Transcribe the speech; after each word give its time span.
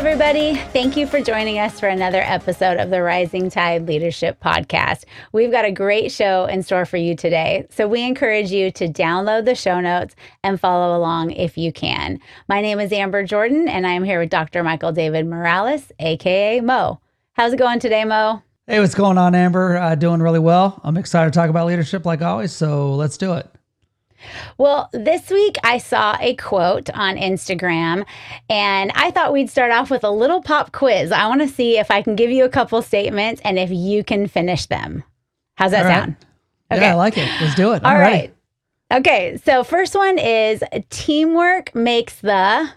Everybody. 0.00 0.54
Thank 0.72 0.96
you 0.96 1.06
for 1.06 1.20
joining 1.20 1.58
us 1.58 1.78
for 1.78 1.86
another 1.86 2.22
episode 2.22 2.78
of 2.78 2.88
the 2.88 3.02
Rising 3.02 3.50
Tide 3.50 3.86
Leadership 3.86 4.40
Podcast. 4.40 5.04
We've 5.34 5.50
got 5.50 5.66
a 5.66 5.70
great 5.70 6.10
show 6.10 6.46
in 6.46 6.62
store 6.62 6.86
for 6.86 6.96
you 6.96 7.14
today. 7.14 7.66
So 7.68 7.86
we 7.86 8.02
encourage 8.04 8.50
you 8.50 8.70
to 8.70 8.88
download 8.88 9.44
the 9.44 9.54
show 9.54 9.78
notes 9.78 10.16
and 10.42 10.58
follow 10.58 10.96
along 10.96 11.32
if 11.32 11.58
you 11.58 11.70
can. 11.70 12.18
My 12.48 12.62
name 12.62 12.80
is 12.80 12.94
Amber 12.94 13.24
Jordan, 13.24 13.68
and 13.68 13.86
I 13.86 13.90
am 13.90 14.02
here 14.02 14.18
with 14.18 14.30
Dr. 14.30 14.62
Michael 14.62 14.90
David 14.90 15.26
Morales, 15.26 15.92
AKA 15.98 16.62
Mo. 16.62 16.98
How's 17.34 17.52
it 17.52 17.58
going 17.58 17.78
today, 17.78 18.06
Mo? 18.06 18.42
Hey, 18.66 18.80
what's 18.80 18.94
going 18.94 19.18
on, 19.18 19.34
Amber? 19.34 19.76
Uh, 19.76 19.96
doing 19.96 20.22
really 20.22 20.38
well. 20.38 20.80
I'm 20.82 20.96
excited 20.96 21.30
to 21.30 21.38
talk 21.38 21.50
about 21.50 21.66
leadership 21.66 22.06
like 22.06 22.22
always. 22.22 22.52
So 22.52 22.94
let's 22.94 23.18
do 23.18 23.34
it. 23.34 23.46
Well, 24.58 24.90
this 24.92 25.30
week 25.30 25.56
I 25.62 25.78
saw 25.78 26.16
a 26.20 26.34
quote 26.36 26.90
on 26.90 27.16
Instagram 27.16 28.04
and 28.48 28.92
I 28.94 29.10
thought 29.10 29.32
we'd 29.32 29.50
start 29.50 29.72
off 29.72 29.90
with 29.90 30.04
a 30.04 30.10
little 30.10 30.42
pop 30.42 30.72
quiz. 30.72 31.12
I 31.12 31.26
want 31.28 31.40
to 31.40 31.48
see 31.48 31.78
if 31.78 31.90
I 31.90 32.02
can 32.02 32.16
give 32.16 32.30
you 32.30 32.44
a 32.44 32.48
couple 32.48 32.80
statements 32.82 33.40
and 33.44 33.58
if 33.58 33.70
you 33.70 34.04
can 34.04 34.26
finish 34.26 34.66
them. 34.66 35.04
How's 35.56 35.72
that 35.72 35.84
sound? 35.84 36.16
Okay. 36.72 36.80
Yeah, 36.80 36.92
I 36.92 36.94
like 36.94 37.18
it. 37.18 37.28
Let's 37.40 37.54
do 37.54 37.72
it. 37.72 37.84
All 37.84 37.98
right. 37.98 38.32
Okay. 38.92 39.38
So, 39.44 39.64
first 39.64 39.94
one 39.94 40.18
is 40.18 40.62
teamwork 40.88 41.74
makes 41.74 42.20
the 42.20 42.70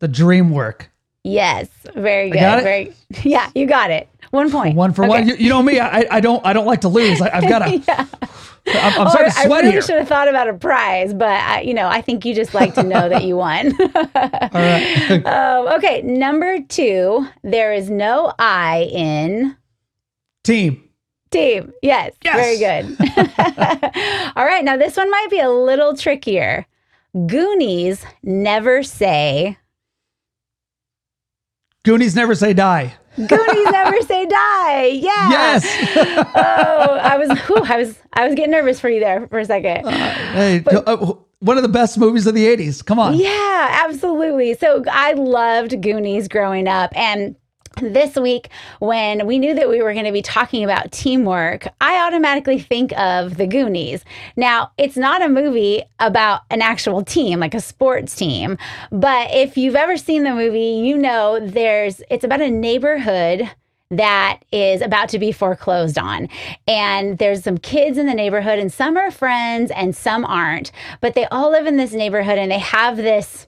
the 0.00 0.08
dream 0.08 0.50
work. 0.50 0.90
Yes, 1.24 1.68
very 1.94 2.30
good. 2.30 2.62
Very 2.62 2.92
yeah, 3.22 3.50
you 3.54 3.66
got 3.66 3.90
it. 3.90 4.08
One 4.30 4.50
point. 4.50 4.74
One 4.74 4.92
for 4.92 5.04
okay. 5.04 5.08
one. 5.08 5.28
You, 5.28 5.34
you, 5.36 5.48
know 5.48 5.62
me. 5.62 5.78
I, 5.78 6.06
I 6.10 6.20
don't 6.20 6.44
I 6.44 6.52
don't 6.52 6.66
like 6.66 6.80
to 6.80 6.88
lose. 6.88 7.20
I, 7.20 7.28
have 7.28 7.48
got 7.48 7.60
to. 7.60 7.76
yeah. 7.78 8.06
I'm, 8.66 9.00
I'm 9.00 9.08
starting 9.08 9.32
to 9.32 9.38
sweat 9.40 9.50
I 9.50 9.58
really 9.60 9.72
here. 9.72 9.82
should 9.82 9.98
have 9.98 10.08
thought 10.08 10.28
about 10.28 10.48
a 10.48 10.54
prize, 10.54 11.12
but 11.12 11.28
I, 11.28 11.62
you 11.62 11.74
know, 11.74 11.88
I 11.88 12.00
think 12.00 12.24
you 12.24 12.34
just 12.34 12.54
like 12.54 12.74
to 12.74 12.82
know 12.82 13.08
that 13.08 13.24
you 13.24 13.36
won. 13.36 13.72
All 13.80 14.08
right. 14.54 15.22
um, 15.26 15.68
okay, 15.78 16.02
number 16.02 16.60
two. 16.62 17.26
There 17.42 17.72
is 17.72 17.90
no 17.90 18.32
I 18.38 18.88
in 18.92 19.56
team. 20.44 20.88
Team. 21.30 21.72
Yes. 21.82 22.12
yes. 22.22 22.36
Very 22.36 22.58
good. 22.58 22.96
All 24.36 24.44
right. 24.44 24.64
Now 24.64 24.76
this 24.76 24.96
one 24.96 25.10
might 25.10 25.28
be 25.30 25.40
a 25.40 25.50
little 25.50 25.96
trickier. 25.96 26.66
Goonies 27.26 28.04
never 28.22 28.82
say. 28.82 29.58
Goonies 31.84 32.14
never 32.14 32.34
say 32.34 32.52
die. 32.52 32.94
Goonies 33.16 33.70
never 33.70 34.00
say 34.02 34.26
die. 34.26 34.86
Yeah. 34.86 35.30
Yes. 35.30 35.66
oh, 36.34 36.98
I 37.02 37.18
was, 37.18 37.38
whew, 37.46 37.62
I 37.64 37.76
was, 37.76 37.98
I 38.14 38.26
was 38.26 38.34
getting 38.34 38.52
nervous 38.52 38.80
for 38.80 38.88
you 38.88 39.00
there 39.00 39.26
for 39.28 39.38
a 39.38 39.44
second. 39.44 39.86
Uh, 39.86 39.90
hey, 40.32 40.60
but, 40.60 40.88
uh, 40.88 41.14
one 41.40 41.56
of 41.56 41.62
the 41.62 41.68
best 41.68 41.98
movies 41.98 42.26
of 42.26 42.34
the 42.34 42.46
'80s. 42.46 42.84
Come 42.84 42.98
on. 42.98 43.14
Yeah, 43.14 43.84
absolutely. 43.84 44.54
So 44.54 44.84
I 44.90 45.12
loved 45.12 45.82
Goonies 45.82 46.28
growing 46.28 46.68
up, 46.68 46.96
and 46.96 47.36
this 47.80 48.16
week, 48.16 48.48
when 48.80 49.26
we 49.26 49.38
knew 49.38 49.54
that 49.54 49.68
we 49.68 49.82
were 49.82 49.92
going 49.92 50.04
to 50.04 50.12
be 50.12 50.22
talking 50.22 50.64
about 50.64 50.92
teamwork, 50.92 51.68
I 51.80 52.06
automatically 52.06 52.58
think 52.58 52.92
of 52.98 53.36
The 53.36 53.46
Goonies. 53.46 54.04
Now, 54.36 54.72
it's 54.78 54.96
not 54.96 55.22
a 55.22 55.28
movie 55.28 55.82
about 55.98 56.42
an 56.50 56.62
actual 56.62 57.04
team, 57.04 57.40
like 57.40 57.54
a 57.54 57.60
sports 57.60 58.14
team, 58.14 58.58
but 58.90 59.30
if 59.30 59.56
you've 59.56 59.76
ever 59.76 59.96
seen 59.96 60.24
the 60.24 60.34
movie, 60.34 60.82
you 60.86 60.96
know 60.96 61.40
there's 61.40 62.02
it's 62.10 62.24
about 62.24 62.40
a 62.40 62.50
neighborhood 62.50 63.50
that 63.92 64.40
is 64.50 64.80
about 64.80 65.10
to 65.10 65.18
be 65.18 65.30
foreclosed 65.32 65.98
on. 65.98 66.28
And 66.66 67.18
there's 67.18 67.44
some 67.44 67.58
kids 67.58 67.98
in 67.98 68.06
the 68.06 68.14
neighborhood, 68.14 68.58
and 68.58 68.72
some 68.72 68.96
are 68.96 69.10
friends 69.10 69.70
and 69.70 69.94
some 69.94 70.24
aren't, 70.24 70.72
but 71.00 71.14
they 71.14 71.26
all 71.26 71.50
live 71.50 71.66
in 71.66 71.76
this 71.76 71.92
neighborhood 71.92 72.38
and 72.38 72.50
they 72.50 72.58
have 72.58 72.96
this 72.96 73.46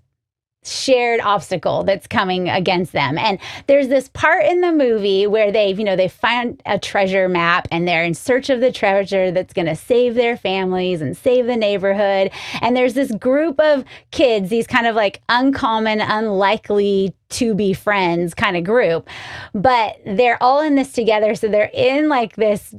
shared 0.64 1.20
obstacle 1.20 1.84
that's 1.84 2.06
coming 2.06 2.48
against 2.48 2.92
them. 2.92 3.19
And 3.19 3.38
there's 3.66 3.88
this 3.88 4.08
part 4.08 4.44
in 4.44 4.60
the 4.60 4.72
movie 4.72 5.26
where 5.26 5.52
they've, 5.52 5.78
you 5.78 5.84
know, 5.84 5.97
they 5.97 6.08
find 6.08 6.60
a 6.66 6.78
treasure 6.78 7.28
map 7.28 7.69
and 7.70 7.86
they're 7.86 8.04
in 8.04 8.14
search 8.14 8.50
of 8.50 8.60
the 8.60 8.72
treasure 8.72 9.30
that's 9.30 9.52
going 9.52 9.66
to 9.66 9.76
save 9.76 10.14
their 10.14 10.36
families 10.36 11.00
and 11.00 11.16
save 11.16 11.47
the 11.47 11.56
neighborhood. 11.56 12.30
And 12.60 12.76
there's 12.76 12.94
this 12.94 13.12
group 13.12 13.60
of 13.60 13.84
kids, 14.10 14.50
these 14.50 14.66
kind 14.66 14.86
of 14.86 14.94
like 14.97 15.20
uncommon, 15.28 16.00
unlikely 16.00 17.14
to 17.31 17.54
be 17.54 17.72
friends 17.72 18.32
kind 18.32 18.56
of 18.56 18.64
group, 18.64 19.08
but 19.54 19.96
they're 20.06 20.42
all 20.42 20.60
in 20.60 20.76
this 20.76 20.92
together. 20.92 21.34
So 21.34 21.48
they're 21.48 21.70
in 21.72 22.08
like 22.08 22.36
this 22.36 22.75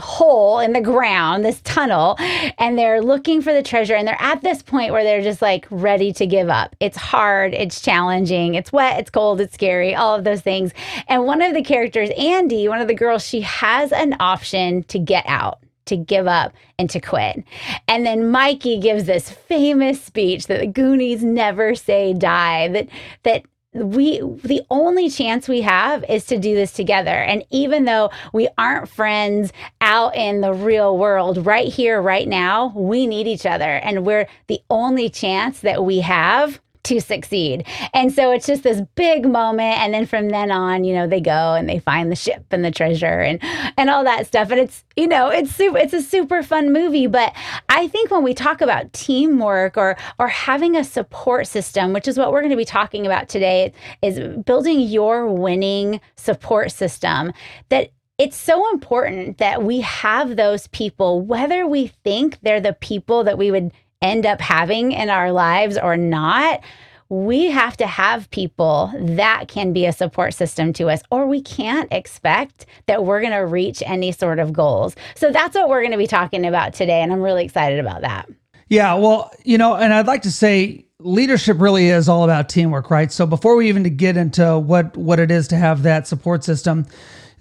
hole 0.00 0.58
in 0.58 0.72
the 0.72 0.80
ground, 0.80 1.44
this 1.44 1.60
tunnel, 1.62 2.16
and 2.58 2.78
they're 2.78 3.02
looking 3.02 3.42
for 3.42 3.52
the 3.52 3.62
treasure. 3.62 3.94
And 3.94 4.08
they're 4.08 4.16
at 4.20 4.42
this 4.42 4.62
point 4.62 4.92
where 4.92 5.04
they're 5.04 5.22
just 5.22 5.42
like 5.42 5.66
ready 5.70 6.12
to 6.14 6.26
give 6.26 6.48
up. 6.48 6.74
It's 6.80 6.96
hard, 6.96 7.52
it's 7.52 7.80
challenging, 7.80 8.54
it's 8.54 8.72
wet, 8.72 8.98
it's 8.98 9.10
cold, 9.10 9.40
it's 9.40 9.54
scary, 9.54 9.94
all 9.94 10.14
of 10.14 10.24
those 10.24 10.40
things. 10.40 10.72
And 11.08 11.24
one 11.24 11.42
of 11.42 11.52
the 11.52 11.62
characters, 11.62 12.10
Andy, 12.16 12.68
one 12.68 12.80
of 12.80 12.88
the 12.88 12.94
girls, 12.94 13.26
she 13.26 13.42
has 13.42 13.92
an 13.92 14.16
option 14.18 14.84
to 14.84 14.98
get 14.98 15.24
out 15.26 15.58
to 15.84 15.96
give 15.96 16.26
up 16.26 16.54
and 16.78 16.88
to 16.90 17.00
quit. 17.00 17.44
And 17.88 18.06
then 18.06 18.30
Mikey 18.30 18.78
gives 18.78 19.04
this 19.04 19.30
famous 19.30 20.00
speech 20.00 20.46
that 20.46 20.60
the 20.60 20.66
Goonies 20.66 21.22
never 21.22 21.74
say 21.74 22.12
die, 22.12 22.68
that 22.68 22.88
that 23.24 23.44
we 23.74 24.20
the 24.44 24.62
only 24.70 25.08
chance 25.08 25.48
we 25.48 25.62
have 25.62 26.04
is 26.08 26.26
to 26.26 26.38
do 26.38 26.54
this 26.54 26.72
together. 26.72 27.10
And 27.10 27.44
even 27.50 27.84
though 27.84 28.10
we 28.32 28.48
aren't 28.58 28.88
friends 28.88 29.52
out 29.80 30.14
in 30.14 30.40
the 30.40 30.52
real 30.52 30.98
world 30.98 31.46
right 31.46 31.72
here 31.72 32.00
right 32.00 32.28
now 32.28 32.72
we 32.76 33.06
need 33.06 33.26
each 33.26 33.46
other. 33.46 33.64
And 33.64 34.04
we're 34.04 34.28
the 34.46 34.60
only 34.68 35.08
chance 35.08 35.60
that 35.60 35.84
we 35.84 36.00
have 36.00 36.60
to 36.84 37.00
succeed. 37.00 37.66
And 37.94 38.12
so 38.12 38.32
it's 38.32 38.46
just 38.46 38.64
this 38.64 38.80
big 38.94 39.24
moment 39.24 39.78
and 39.78 39.94
then 39.94 40.06
from 40.06 40.30
then 40.30 40.50
on, 40.50 40.84
you 40.84 40.94
know, 40.94 41.06
they 41.06 41.20
go 41.20 41.54
and 41.54 41.68
they 41.68 41.78
find 41.78 42.10
the 42.10 42.16
ship 42.16 42.44
and 42.50 42.64
the 42.64 42.70
treasure 42.70 43.20
and 43.20 43.40
and 43.76 43.88
all 43.88 44.04
that 44.04 44.26
stuff. 44.26 44.50
And 44.50 44.60
it's, 44.60 44.84
you 44.96 45.06
know, 45.06 45.28
it's 45.28 45.54
super 45.54 45.78
it's 45.78 45.92
a 45.92 46.02
super 46.02 46.42
fun 46.42 46.72
movie, 46.72 47.06
but 47.06 47.32
I 47.68 47.88
think 47.88 48.10
when 48.10 48.22
we 48.22 48.34
talk 48.34 48.60
about 48.60 48.92
teamwork 48.92 49.76
or 49.76 49.96
or 50.18 50.28
having 50.28 50.76
a 50.76 50.84
support 50.84 51.46
system, 51.46 51.92
which 51.92 52.08
is 52.08 52.18
what 52.18 52.32
we're 52.32 52.40
going 52.40 52.50
to 52.50 52.56
be 52.56 52.64
talking 52.64 53.06
about 53.06 53.28
today, 53.28 53.72
is 54.02 54.18
building 54.44 54.80
your 54.80 55.28
winning 55.28 56.00
support 56.16 56.72
system 56.72 57.32
that 57.68 57.90
it's 58.18 58.36
so 58.36 58.70
important 58.70 59.38
that 59.38 59.62
we 59.62 59.80
have 59.80 60.36
those 60.36 60.66
people, 60.68 61.22
whether 61.22 61.66
we 61.66 61.88
think 61.88 62.38
they're 62.42 62.60
the 62.60 62.74
people 62.74 63.24
that 63.24 63.38
we 63.38 63.50
would 63.50 63.72
end 64.02 64.26
up 64.26 64.40
having 64.40 64.92
in 64.92 65.08
our 65.08 65.32
lives 65.32 65.78
or 65.78 65.96
not, 65.96 66.60
we 67.08 67.50
have 67.50 67.76
to 67.76 67.86
have 67.86 68.30
people 68.30 68.90
that 68.98 69.46
can 69.46 69.72
be 69.72 69.84
a 69.84 69.92
support 69.92 70.32
system 70.32 70.72
to 70.72 70.88
us, 70.88 71.02
or 71.10 71.26
we 71.26 71.42
can't 71.42 71.92
expect 71.92 72.64
that 72.86 73.04
we're 73.04 73.20
going 73.20 73.32
to 73.32 73.46
reach 73.46 73.82
any 73.84 74.12
sort 74.12 74.38
of 74.38 74.52
goals. 74.52 74.96
So 75.14 75.30
that's 75.30 75.54
what 75.54 75.68
we're 75.68 75.82
going 75.82 75.92
to 75.92 75.98
be 75.98 76.06
talking 76.06 76.46
about 76.46 76.72
today. 76.72 77.02
And 77.02 77.12
I'm 77.12 77.20
really 77.20 77.44
excited 77.44 77.78
about 77.78 78.00
that. 78.00 78.30
Yeah. 78.68 78.94
Well, 78.94 79.30
you 79.44 79.58
know, 79.58 79.74
and 79.76 79.92
I'd 79.92 80.06
like 80.06 80.22
to 80.22 80.32
say, 80.32 80.86
leadership 81.04 81.60
really 81.60 81.88
is 81.88 82.08
all 82.08 82.24
about 82.24 82.48
teamwork 82.48 82.88
right 82.88 83.10
so 83.10 83.26
before 83.26 83.56
we 83.56 83.68
even 83.68 83.82
get 83.96 84.16
into 84.16 84.56
what 84.56 84.96
what 84.96 85.18
it 85.18 85.32
is 85.32 85.48
to 85.48 85.56
have 85.56 85.82
that 85.82 86.06
support 86.06 86.44
system 86.44 86.86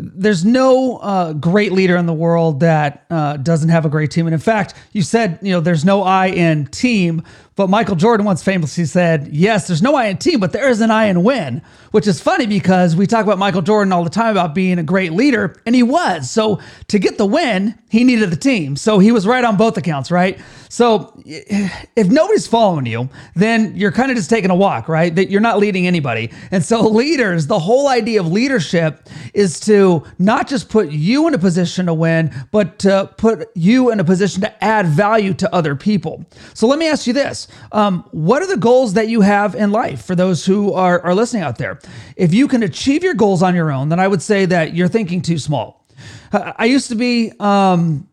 there's 0.02 0.44
no 0.44 0.98
uh, 0.98 1.34
great 1.34 1.72
leader 1.72 1.98
in 1.98 2.06
the 2.06 2.14
world 2.14 2.60
that 2.62 3.06
uh, 3.10 3.38
doesn't 3.38 3.70
have 3.70 3.86
a 3.86 3.90
great 3.90 4.12
team. 4.12 4.28
And 4.28 4.34
in 4.34 4.40
fact, 4.40 4.74
you 4.92 5.02
said, 5.02 5.40
you 5.42 5.52
know, 5.52 5.60
there's 5.60 5.86
no 5.86 6.04
I 6.04 6.28
in 6.28 6.66
team, 6.68 7.24
but 7.62 7.70
Michael 7.70 7.96
Jordan 7.96 8.26
once 8.26 8.42
famously 8.42 8.86
said, 8.86 9.28
yes, 9.28 9.68
there's 9.68 9.84
no 9.84 9.94
I 9.94 10.08
in 10.08 10.18
team, 10.18 10.40
but 10.40 10.52
there 10.52 10.68
is 10.68 10.82
an 10.82 10.90
I 10.90 11.06
in 11.06 11.22
win, 11.22 11.62
which 11.92 12.08
is 12.08 12.20
funny 12.20 12.48
because 12.48 12.96
we 12.96 13.06
talk 13.06 13.24
about 13.24 13.38
Michael 13.38 13.62
Jordan 13.62 13.94
all 13.94 14.04
the 14.04 14.10
time 14.10 14.32
about 14.32 14.56
being 14.56 14.80
a 14.80 14.84
great 14.84 15.12
leader, 15.12 15.62
and 15.68 15.76
he 15.76 15.84
was. 15.84 16.32
So 16.32 16.60
to 16.88 16.98
get 16.98 17.20
the 17.20 17.26
win, 17.28 17.78
he 17.88 18.04
needed 18.04 18.32
the 18.32 18.36
team. 18.36 18.76
So 18.78 18.98
he 18.98 19.12
was 19.12 19.28
right 19.28 19.44
on 19.44 19.58
both 19.58 19.78
accounts, 19.78 20.10
right? 20.10 20.40
So 20.70 21.22
if 21.24 22.08
nobody's 22.10 22.48
following 22.48 22.88
you, 22.88 23.10
then 23.36 23.76
you're 23.76 23.92
kind 23.92 24.10
of 24.10 24.18
just 24.18 24.30
taking 24.30 24.50
a 24.50 24.56
walk, 24.56 24.88
right? 24.88 25.14
That 25.14 25.30
you're 25.30 25.42
not 25.42 25.60
leading 25.60 25.86
anybody. 25.86 26.32
And 26.50 26.66
so 26.66 26.82
leaders, 26.82 27.46
the 27.46 27.60
whole 27.60 27.90
idea 27.90 28.22
of 28.22 28.32
leadership 28.32 29.08
is 29.36 29.60
to 29.62 30.04
not 30.18 30.48
just 30.48 30.70
put 30.70 30.90
you 30.90 31.28
in 31.28 31.36
a 31.36 31.38
position 31.38 31.86
to 31.86 31.94
win, 31.94 32.34
but 32.52 32.80
to 32.80 33.14
put 33.18 33.50
you 33.54 33.92
in 33.92 34.00
a 34.00 34.04
position 34.04 34.42
to 34.42 34.64
add 34.64 34.88
value 34.88 35.36
to 35.36 35.54
other 35.54 35.76
people. 35.76 36.26
So 36.56 36.66
let 36.66 36.80
me 36.80 36.88
ask 36.88 37.06
you 37.06 37.14
this. 37.14 37.48
Um, 37.72 38.04
what 38.12 38.42
are 38.42 38.48
the 38.48 38.58
goals 38.58 38.94
that 38.94 39.08
you 39.08 39.22
have 39.22 39.56
in 39.56 39.72
life 39.72 40.04
for 40.06 40.16
those 40.16 40.46
who 40.46 40.74
are, 40.74 41.02
are 41.02 41.16
listening 41.16 41.44
out 41.44 41.58
there? 41.58 41.80
If 42.16 42.34
you 42.34 42.48
can 42.48 42.64
achieve 42.64 43.04
your 43.04 43.14
goals 43.14 43.42
on 43.42 43.56
your 43.56 43.72
own, 43.72 43.90
then 43.90 44.00
I 44.00 44.08
would 44.08 44.22
say 44.22 44.46
that 44.46 44.74
you're 44.76 44.88
thinking 44.88 45.22
too 45.22 45.38
small. 45.38 45.86
I 46.34 46.66
used 46.66 46.90
to 46.90 46.96
be 46.96 47.32
um, 47.40 48.08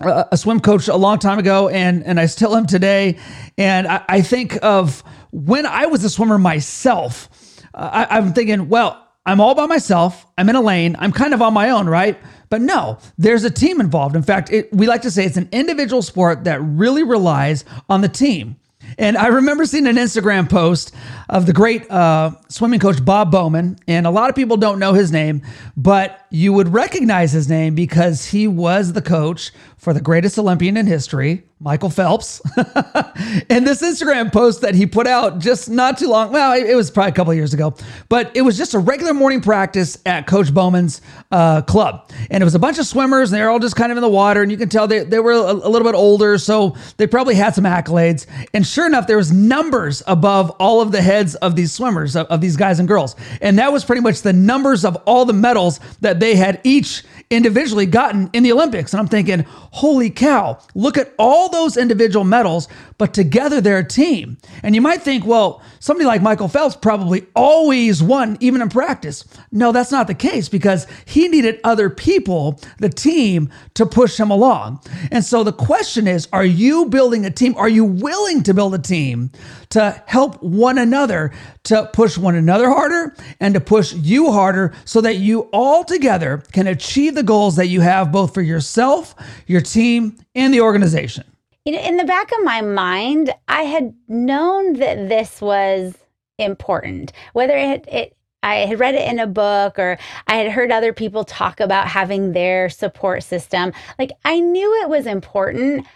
a, 0.00 0.36
swim 0.36 0.60
coach 0.60 0.88
a 0.88 0.96
long 0.96 1.18
time 1.18 1.38
ago, 1.38 1.68
and 1.68 2.04
and 2.04 2.18
I 2.20 2.26
still 2.26 2.56
am 2.56 2.66
today. 2.66 3.18
And 3.58 3.86
I, 3.86 4.04
I 4.08 4.22
think 4.22 4.58
of 4.62 5.02
when 5.30 5.66
I 5.66 5.86
was 5.86 6.04
a 6.04 6.10
swimmer 6.10 6.38
myself. 6.38 7.28
I, 7.74 8.06
I'm 8.10 8.32
thinking, 8.32 8.68
well, 8.68 9.06
I'm 9.26 9.40
all 9.40 9.54
by 9.54 9.66
myself. 9.66 10.24
I'm 10.38 10.48
in 10.48 10.56
a 10.56 10.60
lane. 10.60 10.96
I'm 10.98 11.12
kind 11.12 11.34
of 11.34 11.42
on 11.42 11.52
my 11.52 11.70
own, 11.70 11.88
right? 11.88 12.18
But 12.48 12.60
no, 12.60 12.98
there's 13.18 13.44
a 13.44 13.50
team 13.50 13.80
involved. 13.80 14.14
In 14.14 14.22
fact, 14.22 14.52
it, 14.52 14.72
we 14.72 14.86
like 14.86 15.02
to 15.02 15.10
say 15.10 15.24
it's 15.24 15.36
an 15.36 15.48
individual 15.50 16.00
sport 16.00 16.44
that 16.44 16.60
really 16.62 17.02
relies 17.02 17.64
on 17.88 18.00
the 18.00 18.08
team. 18.08 18.56
And 18.98 19.16
I 19.16 19.26
remember 19.26 19.66
seeing 19.66 19.86
an 19.86 19.96
Instagram 19.96 20.48
post 20.48 20.94
of 21.28 21.46
the 21.46 21.52
great 21.52 21.90
uh, 21.90 22.32
swimming 22.48 22.80
coach 22.80 23.04
Bob 23.04 23.30
Bowman. 23.30 23.78
And 23.86 24.06
a 24.06 24.10
lot 24.10 24.30
of 24.30 24.36
people 24.36 24.56
don't 24.56 24.78
know 24.78 24.94
his 24.94 25.12
name, 25.12 25.42
but 25.76 26.26
you 26.30 26.52
would 26.52 26.72
recognize 26.72 27.32
his 27.32 27.48
name 27.48 27.74
because 27.74 28.26
he 28.26 28.48
was 28.48 28.92
the 28.92 29.02
coach 29.02 29.52
for 29.86 29.92
the 29.92 30.00
greatest 30.00 30.36
Olympian 30.36 30.76
in 30.76 30.84
history, 30.84 31.44
Michael 31.60 31.90
Phelps. 31.90 32.42
and 32.56 33.64
this 33.64 33.82
Instagram 33.82 34.32
post 34.32 34.62
that 34.62 34.74
he 34.74 34.84
put 34.84 35.06
out 35.06 35.38
just 35.38 35.70
not 35.70 35.96
too 35.96 36.08
long, 36.08 36.32
well, 36.32 36.54
it 36.54 36.74
was 36.74 36.90
probably 36.90 37.10
a 37.10 37.14
couple 37.14 37.32
years 37.32 37.54
ago, 37.54 37.72
but 38.08 38.32
it 38.34 38.42
was 38.42 38.58
just 38.58 38.74
a 38.74 38.80
regular 38.80 39.14
morning 39.14 39.40
practice 39.40 39.96
at 40.04 40.26
Coach 40.26 40.52
Bowman's 40.52 41.02
uh, 41.30 41.62
club. 41.62 42.10
And 42.30 42.42
it 42.42 42.44
was 42.44 42.56
a 42.56 42.58
bunch 42.58 42.80
of 42.80 42.86
swimmers, 42.86 43.30
and 43.30 43.38
they 43.38 43.44
were 43.44 43.48
all 43.48 43.60
just 43.60 43.76
kind 43.76 43.92
of 43.92 43.96
in 43.96 44.02
the 44.02 44.08
water. 44.08 44.42
And 44.42 44.50
you 44.50 44.58
can 44.58 44.68
tell 44.68 44.88
they, 44.88 45.04
they 45.04 45.20
were 45.20 45.30
a, 45.30 45.52
a 45.52 45.70
little 45.70 45.86
bit 45.86 45.94
older, 45.94 46.36
so 46.36 46.74
they 46.96 47.06
probably 47.06 47.36
had 47.36 47.54
some 47.54 47.62
accolades. 47.62 48.26
And 48.52 48.66
sure 48.66 48.86
enough, 48.86 49.06
there 49.06 49.18
was 49.18 49.30
numbers 49.30 50.02
above 50.08 50.50
all 50.58 50.80
of 50.80 50.90
the 50.90 51.00
heads 51.00 51.36
of 51.36 51.54
these 51.54 51.72
swimmers, 51.72 52.16
of, 52.16 52.26
of 52.26 52.40
these 52.40 52.56
guys 52.56 52.80
and 52.80 52.88
girls. 52.88 53.14
And 53.40 53.56
that 53.60 53.72
was 53.72 53.84
pretty 53.84 54.02
much 54.02 54.22
the 54.22 54.32
numbers 54.32 54.84
of 54.84 54.96
all 55.06 55.24
the 55.24 55.32
medals 55.32 55.78
that 56.00 56.18
they 56.18 56.34
had 56.34 56.60
each 56.64 57.04
individually 57.30 57.86
gotten 57.86 58.30
in 58.32 58.42
the 58.42 58.52
Olympics. 58.52 58.92
And 58.92 59.00
I'm 59.00 59.08
thinking, 59.08 59.44
holy 59.48 60.10
cow, 60.10 60.58
look 60.74 60.96
at 60.96 61.12
all 61.18 61.48
those 61.48 61.76
individual 61.76 62.24
medals, 62.24 62.68
but 62.98 63.12
together 63.12 63.60
they're 63.60 63.78
a 63.78 63.84
team. 63.86 64.38
And 64.62 64.74
you 64.74 64.80
might 64.80 65.02
think, 65.02 65.26
well, 65.26 65.62
somebody 65.80 66.06
like 66.06 66.22
Michael 66.22 66.48
Phelps 66.48 66.76
probably 66.76 67.26
always 67.34 68.02
won, 68.02 68.36
even 68.40 68.62
in 68.62 68.68
practice. 68.68 69.24
No, 69.52 69.72
that's 69.72 69.92
not 69.92 70.06
the 70.06 70.14
case 70.14 70.48
because 70.48 70.86
he 71.04 71.28
needed 71.28 71.60
other 71.64 71.90
people, 71.90 72.60
the 72.78 72.88
team, 72.88 73.50
to 73.74 73.84
push 73.84 74.18
him 74.18 74.30
along. 74.30 74.80
And 75.10 75.24
so 75.24 75.44
the 75.44 75.52
question 75.52 76.06
is 76.06 76.28
are 76.32 76.44
you 76.44 76.86
building 76.86 77.26
a 77.26 77.30
team? 77.30 77.54
Are 77.56 77.68
you 77.68 77.84
willing 77.84 78.42
to 78.44 78.54
build 78.54 78.74
a 78.74 78.78
team 78.78 79.30
to 79.70 80.02
help 80.06 80.42
one 80.42 80.78
another, 80.78 81.32
to 81.64 81.90
push 81.92 82.16
one 82.16 82.34
another 82.34 82.70
harder 82.70 83.14
and 83.40 83.54
to 83.54 83.60
push 83.60 83.92
you 83.92 84.32
harder 84.32 84.72
so 84.84 85.00
that 85.00 85.16
you 85.16 85.40
all 85.52 85.84
together 85.84 86.42
can 86.52 86.66
achieve 86.66 87.14
the 87.14 87.22
goals 87.22 87.56
that 87.56 87.66
you 87.66 87.80
have 87.80 88.12
both 88.12 88.32
for 88.32 88.42
yourself, 88.42 89.14
your 89.46 89.60
team, 89.60 90.16
and 90.34 90.54
the 90.54 90.60
organization? 90.60 91.24
You 91.66 91.72
know, 91.72 91.80
in 91.80 91.96
the 91.96 92.04
back 92.04 92.30
of 92.30 92.44
my 92.44 92.60
mind, 92.60 93.34
I 93.48 93.62
had 93.62 93.92
known 94.06 94.74
that 94.74 95.08
this 95.08 95.40
was 95.40 95.96
important, 96.38 97.12
whether 97.32 97.56
it, 97.56 97.84
it 97.90 98.16
I 98.44 98.66
had 98.66 98.78
read 98.78 98.94
it 98.94 99.10
in 99.10 99.18
a 99.18 99.26
book 99.26 99.76
or 99.76 99.98
I 100.28 100.36
had 100.36 100.52
heard 100.52 100.70
other 100.70 100.92
people 100.92 101.24
talk 101.24 101.58
about 101.58 101.88
having 101.88 102.32
their 102.32 102.68
support 102.68 103.24
system. 103.24 103.72
Like 103.98 104.12
I 104.24 104.38
knew 104.38 104.80
it 104.80 104.88
was 104.88 105.06
important, 105.06 105.88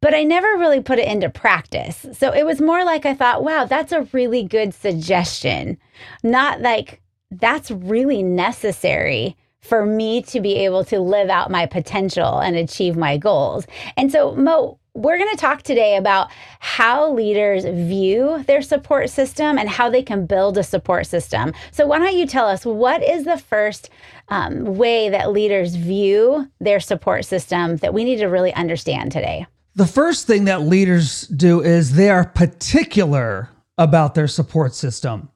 but 0.00 0.14
I 0.14 0.22
never 0.22 0.56
really 0.56 0.80
put 0.80 0.98
it 0.98 1.08
into 1.08 1.28
practice. 1.28 2.06
So 2.14 2.32
it 2.32 2.46
was 2.46 2.62
more 2.62 2.82
like 2.82 3.04
I 3.04 3.12
thought, 3.12 3.44
wow, 3.44 3.66
that's 3.66 3.92
a 3.92 4.08
really 4.14 4.44
good 4.44 4.72
suggestion. 4.72 5.76
Not 6.22 6.62
like 6.62 7.02
that's 7.30 7.70
really 7.70 8.22
necessary 8.22 9.36
for 9.60 9.84
me 9.84 10.22
to 10.22 10.40
be 10.40 10.54
able 10.54 10.84
to 10.84 11.00
live 11.00 11.28
out 11.28 11.50
my 11.50 11.66
potential 11.66 12.38
and 12.38 12.56
achieve 12.56 12.96
my 12.96 13.18
goals. 13.18 13.66
And 13.96 14.10
so, 14.10 14.34
Mo, 14.36 14.78
we're 14.96 15.18
going 15.18 15.30
to 15.30 15.36
talk 15.36 15.62
today 15.62 15.96
about 15.96 16.30
how 16.58 17.12
leaders 17.12 17.64
view 17.64 18.42
their 18.46 18.62
support 18.62 19.10
system 19.10 19.58
and 19.58 19.68
how 19.68 19.90
they 19.90 20.02
can 20.02 20.24
build 20.24 20.56
a 20.56 20.62
support 20.62 21.06
system. 21.06 21.52
So, 21.70 21.86
why 21.86 21.98
don't 21.98 22.16
you 22.16 22.26
tell 22.26 22.48
us 22.48 22.64
what 22.64 23.02
is 23.02 23.24
the 23.24 23.36
first 23.36 23.90
um, 24.28 24.76
way 24.76 25.10
that 25.10 25.30
leaders 25.30 25.74
view 25.74 26.50
their 26.60 26.80
support 26.80 27.26
system 27.26 27.76
that 27.76 27.92
we 27.92 28.04
need 28.04 28.16
to 28.16 28.26
really 28.26 28.54
understand 28.54 29.12
today? 29.12 29.46
The 29.74 29.86
first 29.86 30.26
thing 30.26 30.46
that 30.46 30.62
leaders 30.62 31.26
do 31.28 31.60
is 31.60 31.92
they 31.92 32.08
are 32.08 32.24
particular 32.24 33.50
about 33.76 34.14
their 34.14 34.28
support 34.28 34.74
system. 34.74 35.28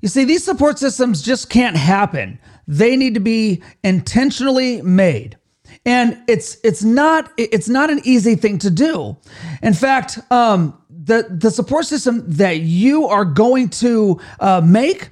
You 0.00 0.08
see, 0.08 0.24
these 0.24 0.44
support 0.44 0.78
systems 0.78 1.20
just 1.20 1.50
can't 1.50 1.76
happen. 1.76 2.38
They 2.66 2.96
need 2.96 3.14
to 3.14 3.20
be 3.20 3.62
intentionally 3.82 4.80
made. 4.80 5.36
And 5.86 6.22
it's 6.26 6.56
it's 6.64 6.82
not 6.82 7.30
it's 7.36 7.68
not 7.68 7.90
an 7.90 8.00
easy 8.04 8.36
thing 8.36 8.58
to 8.58 8.70
do. 8.70 9.16
In 9.62 9.74
fact, 9.74 10.18
um, 10.30 10.80
the 10.88 11.26
the 11.28 11.50
support 11.50 11.84
system 11.84 12.24
that 12.26 12.60
you 12.60 13.06
are 13.06 13.24
going 13.24 13.68
to 13.68 14.18
uh, 14.40 14.62
make 14.64 15.10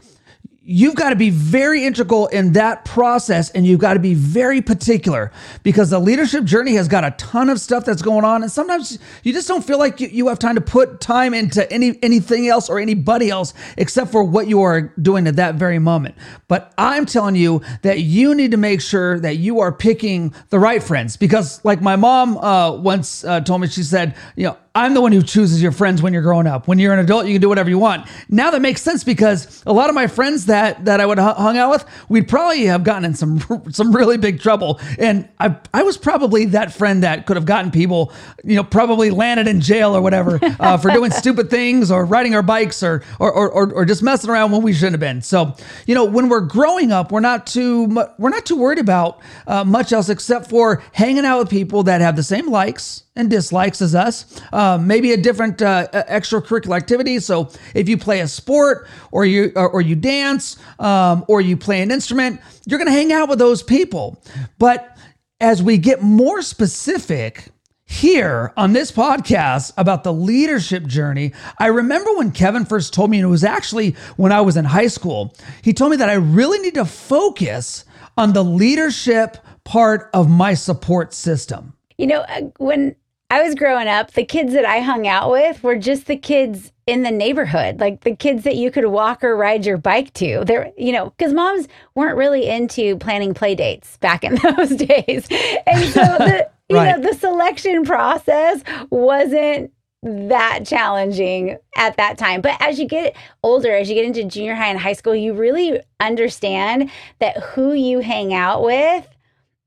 you've 0.64 0.94
got 0.94 1.10
to 1.10 1.16
be 1.16 1.30
very 1.30 1.84
integral 1.84 2.28
in 2.28 2.52
that 2.52 2.84
process 2.84 3.50
and 3.50 3.66
you've 3.66 3.80
got 3.80 3.94
to 3.94 4.00
be 4.00 4.14
very 4.14 4.62
particular 4.62 5.32
because 5.64 5.90
the 5.90 5.98
leadership 5.98 6.44
journey 6.44 6.74
has 6.74 6.86
got 6.86 7.04
a 7.04 7.10
ton 7.12 7.48
of 7.48 7.58
stuff 7.58 7.84
that's 7.84 8.02
going 8.02 8.24
on 8.24 8.42
and 8.42 8.52
sometimes 8.52 8.98
you 9.24 9.32
just 9.32 9.48
don't 9.48 9.64
feel 9.64 9.78
like 9.78 10.00
you, 10.00 10.28
have 10.28 10.38
time 10.38 10.54
to 10.54 10.60
put 10.60 11.00
time 11.00 11.34
into 11.34 11.70
any 11.70 11.98
anything 12.00 12.46
else 12.46 12.70
or 12.70 12.78
anybody 12.78 13.28
else 13.28 13.52
except 13.76 14.10
for 14.12 14.22
what 14.22 14.46
you 14.46 14.62
are 14.62 14.82
doing 15.02 15.26
at 15.26 15.36
that 15.36 15.56
very 15.56 15.80
moment. 15.80 16.14
But 16.46 16.72
i'm 16.78 17.06
telling 17.06 17.34
you 17.34 17.60
that 17.82 18.00
you 18.00 18.34
need 18.34 18.52
to 18.52 18.56
make 18.56 18.80
sure 18.80 19.18
that 19.18 19.36
you 19.36 19.60
are 19.60 19.72
picking 19.72 20.32
the 20.50 20.58
right 20.58 20.82
friends 20.82 21.16
because 21.16 21.62
like 21.64 21.82
my 21.82 21.96
mom 21.96 22.38
uh, 22.38 22.72
once 22.72 23.24
uh, 23.24 23.40
told 23.40 23.60
me 23.60 23.66
she 23.66 23.82
said 23.82 24.14
you 24.36 24.44
know 24.44 24.56
I'm 24.74 24.94
the 24.94 25.02
one 25.02 25.12
who 25.12 25.22
chooses 25.22 25.62
your 25.62 25.72
friends 25.72 26.00
when 26.00 26.14
you're 26.14 26.22
growing 26.22 26.46
up. 26.46 26.66
When 26.66 26.78
you're 26.78 26.94
an 26.94 26.98
adult, 26.98 27.26
you 27.26 27.34
can 27.34 27.42
do 27.42 27.48
whatever 27.48 27.68
you 27.68 27.78
want. 27.78 28.08
Now 28.30 28.50
that 28.50 28.62
makes 28.62 28.80
sense 28.80 29.04
because 29.04 29.62
a 29.66 29.72
lot 29.72 29.90
of 29.90 29.94
my 29.94 30.06
friends 30.06 30.46
that 30.46 30.86
that 30.86 30.98
I 30.98 31.04
would 31.04 31.18
have 31.18 31.36
hung 31.36 31.58
out 31.58 31.70
with, 31.70 31.84
we'd 32.08 32.26
probably 32.26 32.64
have 32.64 32.82
gotten 32.82 33.04
in 33.04 33.14
some 33.14 33.40
some 33.70 33.94
really 33.94 34.16
big 34.16 34.40
trouble. 34.40 34.80
And 34.98 35.28
I 35.38 35.56
I 35.74 35.82
was 35.82 35.98
probably 35.98 36.46
that 36.46 36.72
friend 36.72 37.02
that 37.02 37.26
could 37.26 37.36
have 37.36 37.44
gotten 37.44 37.70
people, 37.70 38.12
you 38.44 38.56
know, 38.56 38.64
probably 38.64 39.10
landed 39.10 39.46
in 39.46 39.60
jail 39.60 39.94
or 39.94 40.00
whatever 40.00 40.38
uh, 40.58 40.78
for 40.78 40.90
doing 40.90 41.10
stupid 41.22 41.50
things 41.50 41.90
or 41.90 42.06
riding 42.06 42.34
our 42.34 42.42
bikes 42.42 42.82
or 42.82 43.02
or, 43.18 43.30
or 43.30 43.72
or 43.72 43.84
just 43.84 44.02
messing 44.02 44.30
around 44.30 44.52
when 44.52 44.62
we 44.62 44.72
shouldn't 44.72 44.94
have 44.94 45.00
been. 45.00 45.20
So 45.20 45.54
you 45.86 45.94
know, 45.94 46.06
when 46.06 46.30
we're 46.30 46.40
growing 46.40 46.92
up, 46.92 47.12
we're 47.12 47.20
not 47.20 47.46
too 47.46 47.88
we're 48.18 48.30
not 48.30 48.46
too 48.46 48.56
worried 48.56 48.78
about 48.78 49.20
uh, 49.46 49.64
much 49.64 49.92
else 49.92 50.08
except 50.08 50.48
for 50.48 50.82
hanging 50.92 51.26
out 51.26 51.40
with 51.40 51.50
people 51.50 51.82
that 51.82 52.00
have 52.00 52.16
the 52.16 52.22
same 52.22 52.48
likes 52.48 53.02
and 53.14 53.28
dislikes 53.28 53.82
as 53.82 53.94
us. 53.94 54.40
Uh, 54.52 54.78
maybe 54.78 55.12
a 55.12 55.16
different 55.16 55.60
uh, 55.60 55.88
extracurricular 55.92 56.76
activity. 56.76 57.18
So 57.18 57.50
if 57.74 57.88
you 57.88 57.98
play 57.98 58.20
a 58.20 58.28
sport 58.28 58.88
or 59.10 59.24
you 59.24 59.52
or, 59.54 59.68
or 59.68 59.80
you 59.80 59.96
dance 59.96 60.56
um, 60.78 61.24
or 61.28 61.40
you 61.40 61.56
play 61.56 61.82
an 61.82 61.90
instrument, 61.90 62.40
you're 62.66 62.78
going 62.78 62.88
to 62.88 62.92
hang 62.92 63.12
out 63.12 63.28
with 63.28 63.38
those 63.38 63.62
people. 63.62 64.22
But 64.58 64.96
as 65.40 65.62
we 65.62 65.76
get 65.76 66.00
more 66.02 66.40
specific 66.40 67.48
here 67.84 68.54
on 68.56 68.72
this 68.72 68.90
podcast 68.90 69.72
about 69.76 70.04
the 70.04 70.12
leadership 70.12 70.86
journey, 70.86 71.32
I 71.58 71.66
remember 71.66 72.16
when 72.16 72.30
Kevin 72.30 72.64
first 72.64 72.94
told 72.94 73.10
me, 73.10 73.18
and 73.18 73.26
it 73.26 73.30
was 73.30 73.44
actually 73.44 73.90
when 74.16 74.32
I 74.32 74.40
was 74.40 74.56
in 74.56 74.64
high 74.64 74.86
school, 74.86 75.34
he 75.60 75.74
told 75.74 75.90
me 75.90 75.96
that 75.98 76.08
I 76.08 76.14
really 76.14 76.58
need 76.60 76.74
to 76.74 76.86
focus 76.86 77.84
on 78.16 78.32
the 78.32 78.44
leadership 78.44 79.36
part 79.64 80.08
of 80.14 80.30
my 80.30 80.54
support 80.54 81.12
system. 81.12 81.74
You 81.98 82.06
know, 82.06 82.20
uh, 82.22 82.40
when 82.58 82.96
I 83.32 83.42
was 83.42 83.54
growing 83.54 83.88
up, 83.88 84.10
the 84.10 84.26
kids 84.26 84.52
that 84.52 84.66
I 84.66 84.80
hung 84.80 85.08
out 85.08 85.30
with 85.30 85.62
were 85.62 85.78
just 85.78 86.06
the 86.06 86.18
kids 86.18 86.70
in 86.86 87.02
the 87.02 87.10
neighborhood, 87.10 87.80
like 87.80 88.02
the 88.02 88.14
kids 88.14 88.44
that 88.44 88.56
you 88.56 88.70
could 88.70 88.84
walk 88.84 89.24
or 89.24 89.34
ride 89.34 89.64
your 89.64 89.78
bike 89.78 90.12
to. 90.14 90.44
There, 90.44 90.70
you 90.76 90.92
know, 90.92 91.14
because 91.16 91.32
moms 91.32 91.66
weren't 91.94 92.18
really 92.18 92.46
into 92.46 92.98
planning 92.98 93.32
play 93.32 93.54
dates 93.54 93.96
back 93.96 94.22
in 94.22 94.34
those 94.56 94.76
days, 94.76 95.26
and 95.66 95.92
so 95.94 96.02
the 96.02 96.50
you 96.68 96.76
right. 96.76 97.00
know 97.00 97.10
the 97.10 97.16
selection 97.16 97.86
process 97.86 98.62
wasn't 98.90 99.72
that 100.02 100.66
challenging 100.66 101.56
at 101.74 101.96
that 101.96 102.18
time. 102.18 102.42
But 102.42 102.60
as 102.60 102.78
you 102.78 102.86
get 102.86 103.16
older, 103.42 103.74
as 103.74 103.88
you 103.88 103.94
get 103.94 104.04
into 104.04 104.24
junior 104.24 104.54
high 104.54 104.68
and 104.68 104.78
high 104.78 104.92
school, 104.92 105.14
you 105.14 105.32
really 105.32 105.80
understand 106.00 106.90
that 107.20 107.38
who 107.38 107.72
you 107.72 108.00
hang 108.00 108.34
out 108.34 108.62
with 108.62 109.08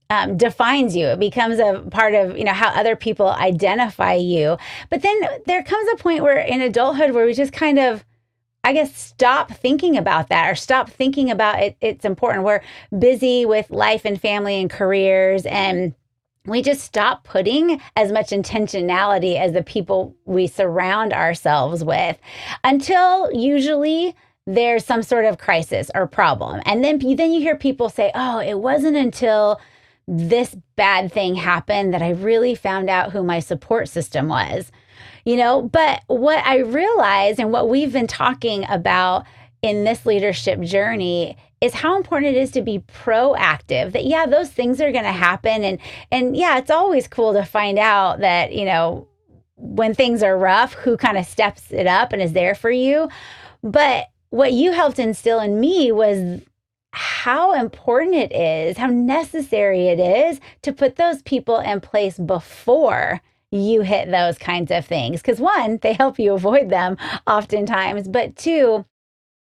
um, 0.09 0.37
defines 0.37 0.95
you. 0.95 1.07
It 1.07 1.19
becomes 1.19 1.59
a 1.59 1.83
part 1.91 2.13
of 2.13 2.37
you 2.37 2.43
know 2.43 2.53
how 2.53 2.69
other 2.69 2.95
people 2.95 3.29
identify 3.29 4.13
you. 4.13 4.57
But 4.89 5.01
then 5.01 5.19
there 5.45 5.63
comes 5.63 5.89
a 5.93 5.97
point 5.97 6.23
where 6.23 6.37
in 6.37 6.61
adulthood 6.61 7.11
where 7.11 7.25
we 7.25 7.33
just 7.33 7.53
kind 7.53 7.79
of 7.79 8.05
I 8.63 8.73
guess 8.73 8.97
stop 8.97 9.51
thinking 9.51 9.95
about 9.95 10.29
that 10.29 10.49
or 10.49 10.55
stop 10.55 10.89
thinking 10.89 11.29
about 11.29 11.61
it. 11.61 11.77
It's 11.81 12.03
important. 12.03 12.43
We're 12.43 12.61
busy 12.97 13.45
with 13.45 13.69
life 13.69 14.05
and 14.05 14.19
family 14.19 14.59
and 14.59 14.69
careers, 14.69 15.45
and 15.45 15.93
we 16.45 16.61
just 16.61 16.81
stop 16.81 17.23
putting 17.23 17.81
as 17.95 18.11
much 18.11 18.29
intentionality 18.29 19.39
as 19.39 19.53
the 19.53 19.63
people 19.63 20.15
we 20.25 20.47
surround 20.47 21.13
ourselves 21.13 21.83
with 21.83 22.17
until 22.63 23.31
usually 23.31 24.15
there's 24.47 24.85
some 24.85 25.01
sort 25.01 25.25
of 25.25 25.37
crisis 25.37 25.89
or 25.95 26.07
problem. 26.07 26.61
And 26.65 26.83
then, 26.83 26.99
then 26.99 27.31
you 27.31 27.41
hear 27.41 27.55
people 27.55 27.89
say, 27.89 28.11
oh, 28.13 28.39
it 28.39 28.59
wasn't 28.59 28.95
until 28.95 29.59
this 30.07 30.55
bad 30.75 31.11
thing 31.11 31.35
happened 31.35 31.93
that 31.93 32.01
I 32.01 32.11
really 32.11 32.55
found 32.55 32.89
out 32.89 33.11
who 33.11 33.23
my 33.23 33.39
support 33.39 33.89
system 33.89 34.27
was. 34.27 34.71
You 35.25 35.37
know, 35.37 35.63
but 35.63 36.03
what 36.07 36.45
I 36.45 36.59
realized 36.59 37.39
and 37.39 37.51
what 37.51 37.67
we've 37.67 37.91
been 37.91 38.07
talking 38.07 38.65
about 38.69 39.25
in 39.61 39.83
this 39.83 40.05
leadership 40.05 40.61
journey 40.61 41.35
is 41.59 41.73
how 41.73 41.97
important 41.97 42.35
it 42.35 42.39
is 42.39 42.51
to 42.51 42.61
be 42.61 42.79
proactive 42.79 43.93
that 43.93 44.05
yeah 44.05 44.27
those 44.27 44.49
things 44.49 44.79
are 44.79 44.91
going 44.91 45.03
to 45.05 45.11
happen 45.11 45.63
and 45.63 45.79
and 46.11 46.37
yeah 46.37 46.57
it's 46.59 46.69
always 46.69 47.07
cool 47.07 47.33
to 47.33 47.43
find 47.43 47.79
out 47.79 48.19
that 48.19 48.53
you 48.53 48.65
know 48.65 49.07
when 49.55 49.95
things 49.95 50.21
are 50.21 50.37
rough 50.37 50.73
who 50.73 50.97
kind 50.97 51.17
of 51.17 51.25
steps 51.25 51.71
it 51.71 51.87
up 51.87 52.13
and 52.13 52.21
is 52.21 52.33
there 52.33 52.53
for 52.53 52.69
you 52.69 53.09
but 53.63 54.09
what 54.29 54.53
you 54.53 54.71
helped 54.73 54.99
instill 54.99 55.39
in 55.39 55.59
me 55.59 55.91
was 55.91 56.41
how 56.95 57.53
important 57.53 58.15
it 58.15 58.31
is, 58.33 58.77
how 58.77 58.87
necessary 58.87 59.87
it 59.87 59.99
is 59.99 60.39
to 60.61 60.71
put 60.71 60.95
those 60.95 61.21
people 61.23 61.59
in 61.59 61.81
place 61.81 62.17
before 62.17 63.21
you 63.51 63.81
hit 63.81 64.09
those 64.09 64.37
kinds 64.37 64.71
of 64.71 64.85
things. 64.85 65.21
Because 65.21 65.39
one, 65.39 65.79
they 65.81 65.91
help 65.93 66.17
you 66.17 66.33
avoid 66.33 66.69
them 66.69 66.97
oftentimes, 67.27 68.07
but 68.07 68.37
two, 68.37 68.85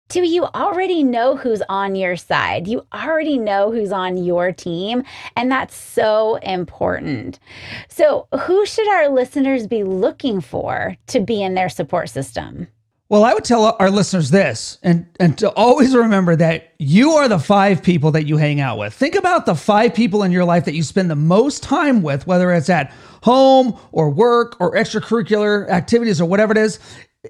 two, 0.08 0.26
you 0.26 0.46
already 0.46 1.04
know 1.04 1.36
who's 1.36 1.62
on 1.68 1.94
your 1.94 2.16
side. 2.16 2.66
You 2.66 2.84
already 2.92 3.38
know 3.38 3.70
who's 3.70 3.92
on 3.92 4.16
your 4.16 4.50
team. 4.50 5.04
And 5.36 5.50
that's 5.50 5.76
so 5.76 6.36
important. 6.36 7.38
So, 7.88 8.26
who 8.46 8.66
should 8.66 8.88
our 8.88 9.08
listeners 9.08 9.68
be 9.68 9.84
looking 9.84 10.40
for 10.40 10.96
to 11.08 11.20
be 11.20 11.40
in 11.42 11.54
their 11.54 11.68
support 11.68 12.08
system? 12.08 12.66
Well, 13.10 13.24
I 13.24 13.32
would 13.32 13.44
tell 13.44 13.74
our 13.78 13.90
listeners 13.90 14.28
this 14.30 14.76
and, 14.82 15.06
and 15.18 15.38
to 15.38 15.50
always 15.52 15.96
remember 15.96 16.36
that 16.36 16.74
you 16.78 17.12
are 17.12 17.26
the 17.26 17.38
five 17.38 17.82
people 17.82 18.10
that 18.10 18.26
you 18.26 18.36
hang 18.36 18.60
out 18.60 18.76
with. 18.76 18.92
Think 18.92 19.14
about 19.14 19.46
the 19.46 19.54
five 19.54 19.94
people 19.94 20.24
in 20.24 20.30
your 20.30 20.44
life 20.44 20.66
that 20.66 20.74
you 20.74 20.82
spend 20.82 21.10
the 21.10 21.16
most 21.16 21.62
time 21.62 22.02
with, 22.02 22.26
whether 22.26 22.52
it's 22.52 22.68
at 22.68 22.92
home 23.22 23.78
or 23.92 24.10
work 24.10 24.60
or 24.60 24.74
extracurricular 24.74 25.70
activities 25.70 26.20
or 26.20 26.26
whatever 26.26 26.52
it 26.52 26.58
is. 26.58 26.80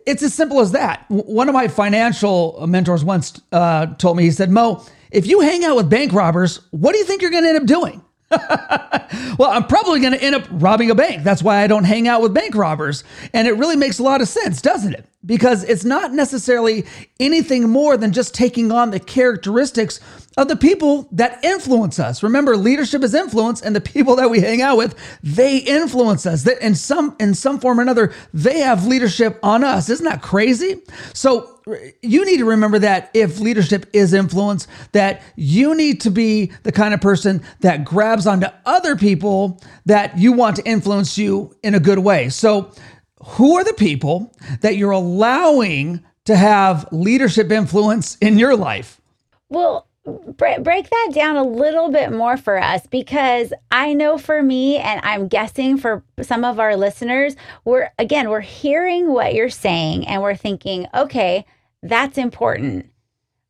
It's 0.05 0.25
as 0.25 0.35
simple 0.35 0.59
as 0.59 0.73
that. 0.73 1.05
One 1.09 1.49
of 1.49 1.55
my 1.55 1.69
financial 1.69 2.67
mentors 2.67 3.05
once 3.05 3.41
uh, 3.53 3.87
told 3.95 4.17
me, 4.17 4.25
he 4.25 4.33
said, 4.33 4.51
Mo, 4.51 4.85
if 5.13 5.29
you 5.29 5.41
hang 5.41 5.65
out 5.65 5.77
with 5.77 5.89
bank 5.89 6.13
robbers, 6.13 6.61
what 6.73 6.91
do 6.91 6.99
you 6.99 7.05
think 7.05 7.23
you're 7.23 7.31
going 7.31 7.45
to 7.45 7.51
end 7.51 7.59
up 7.59 7.67
doing? 7.67 8.03
well, 9.39 9.51
I'm 9.51 9.67
probably 9.67 10.01
going 10.01 10.13
to 10.13 10.23
end 10.23 10.35
up 10.35 10.45
robbing 10.51 10.91
a 10.91 10.95
bank. 10.95 11.25
That's 11.25 11.43
why 11.43 11.63
I 11.63 11.67
don't 11.67 11.85
hang 11.85 12.07
out 12.07 12.21
with 12.21 12.35
bank 12.35 12.55
robbers. 12.55 13.05
And 13.33 13.49
it 13.49 13.53
really 13.53 13.77
makes 13.77 13.99
a 13.99 14.03
lot 14.03 14.21
of 14.21 14.29
sense, 14.29 14.61
doesn't 14.61 14.93
it? 14.93 15.07
Because 15.25 15.65
it's 15.65 15.85
not 15.85 16.13
necessarily 16.13 16.85
anything 17.19 17.69
more 17.71 17.97
than 17.97 18.13
just 18.13 18.35
taking 18.35 18.71
on 18.71 18.91
the 18.91 19.01
characteristics 19.01 20.01
of 20.37 20.49
the 20.49 20.57
people 20.57 21.09
that 21.11 21.43
influence 21.43 21.99
us. 21.99 22.23
Remember, 22.23 22.57
leadership 22.57 23.03
is 23.03 23.15
influence, 23.15 23.61
and 23.61 23.75
the 23.75 23.81
people 23.81 24.15
that 24.17 24.31
we 24.31 24.41
hang 24.41 24.63
out 24.63 24.77
with, 24.77 24.95
they 25.23 25.59
influence 25.59 26.27
us. 26.27 26.45
That 26.45 26.61
in 26.63 26.75
some 26.75 27.17
in 27.19 27.35
some 27.35 27.59
form 27.59 27.81
or 27.81 27.83
another, 27.83 28.13
they 28.33 28.61
have 28.61 28.87
leadership 28.87 29.39
on 29.43 29.65
us. 29.65 29.89
Isn't 29.89 30.05
that 30.05 30.23
crazy? 30.23 30.83
So 31.13 31.58
you 32.03 32.25
need 32.25 32.39
to 32.39 32.45
remember 32.45 32.79
that 32.79 33.11
if 33.15 33.41
leadership 33.41 33.89
is 33.93 34.13
influence, 34.13 34.67
that 34.93 35.23
you 35.37 35.75
need 35.75 36.01
to 36.03 36.11
be 36.11 36.53
the 36.63 36.73
kind 36.73 36.95
of 36.95 37.01
person 37.01 37.43
that 37.61 37.85
grabs 37.85 38.27
onto 38.27 38.47
other 38.67 38.97
people 38.97 39.61
that 39.87 40.17
you 40.19 40.33
want 40.33 40.57
to 40.57 40.65
influence 40.65 41.19
you 41.19 41.55
in 41.63 41.75
a 41.75 41.81
good 41.81 41.99
way. 41.99 42.29
So, 42.29 42.73
who 43.21 43.57
are 43.57 43.65
the 43.65 43.75
people 43.75 44.33
that 44.61 44.77
you're 44.77 44.93
allowing 44.93 46.05
to 46.25 46.37
have 46.37 46.87
leadership 46.93 47.51
influence 47.51 48.17
in 48.21 48.39
your 48.39 48.55
life? 48.55 49.01
Well, 49.49 49.89
break 50.37 50.91
that 50.91 51.11
down 51.13 51.37
a 51.37 51.43
little 51.43 51.91
bit 51.91 52.13
more 52.13 52.37
for 52.37 52.59
us 52.59 52.87
because 52.87 53.53
I 53.71 53.95
know 53.95 54.19
for 54.19 54.43
me, 54.43 54.77
and 54.79 55.01
I'm 55.03 55.29
guessing 55.29 55.79
for 55.79 56.03
some 56.23 56.45
of 56.45 56.59
our 56.61 56.77
listeners, 56.77 57.37
we're 57.65 57.91
again, 57.99 58.31
we're 58.31 58.41
hearing 58.41 59.13
what 59.13 59.35
you're 59.35 59.51
saying 59.51 60.07
and 60.07 60.23
we're 60.23 60.37
thinking, 60.37 60.87
okay, 60.95 61.45
that's 61.83 62.19
important. 62.19 62.91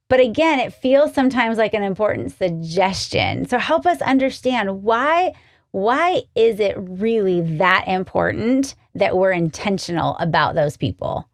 But 0.08 0.20
again, 0.20 0.58
it 0.58 0.72
feels 0.72 1.12
sometimes 1.12 1.58
like 1.58 1.74
an 1.74 1.82
important 1.82 2.32
suggestion. 2.32 3.46
So 3.46 3.58
help 3.58 3.86
us 3.86 4.00
understand 4.00 4.82
why 4.82 5.34
why 5.70 6.22
is 6.34 6.60
it 6.60 6.74
really 6.78 7.42
that 7.58 7.86
important 7.86 8.74
that 8.94 9.16
we're 9.16 9.32
intentional 9.32 10.16
about 10.16 10.54
those 10.54 10.78
people? 10.78 11.28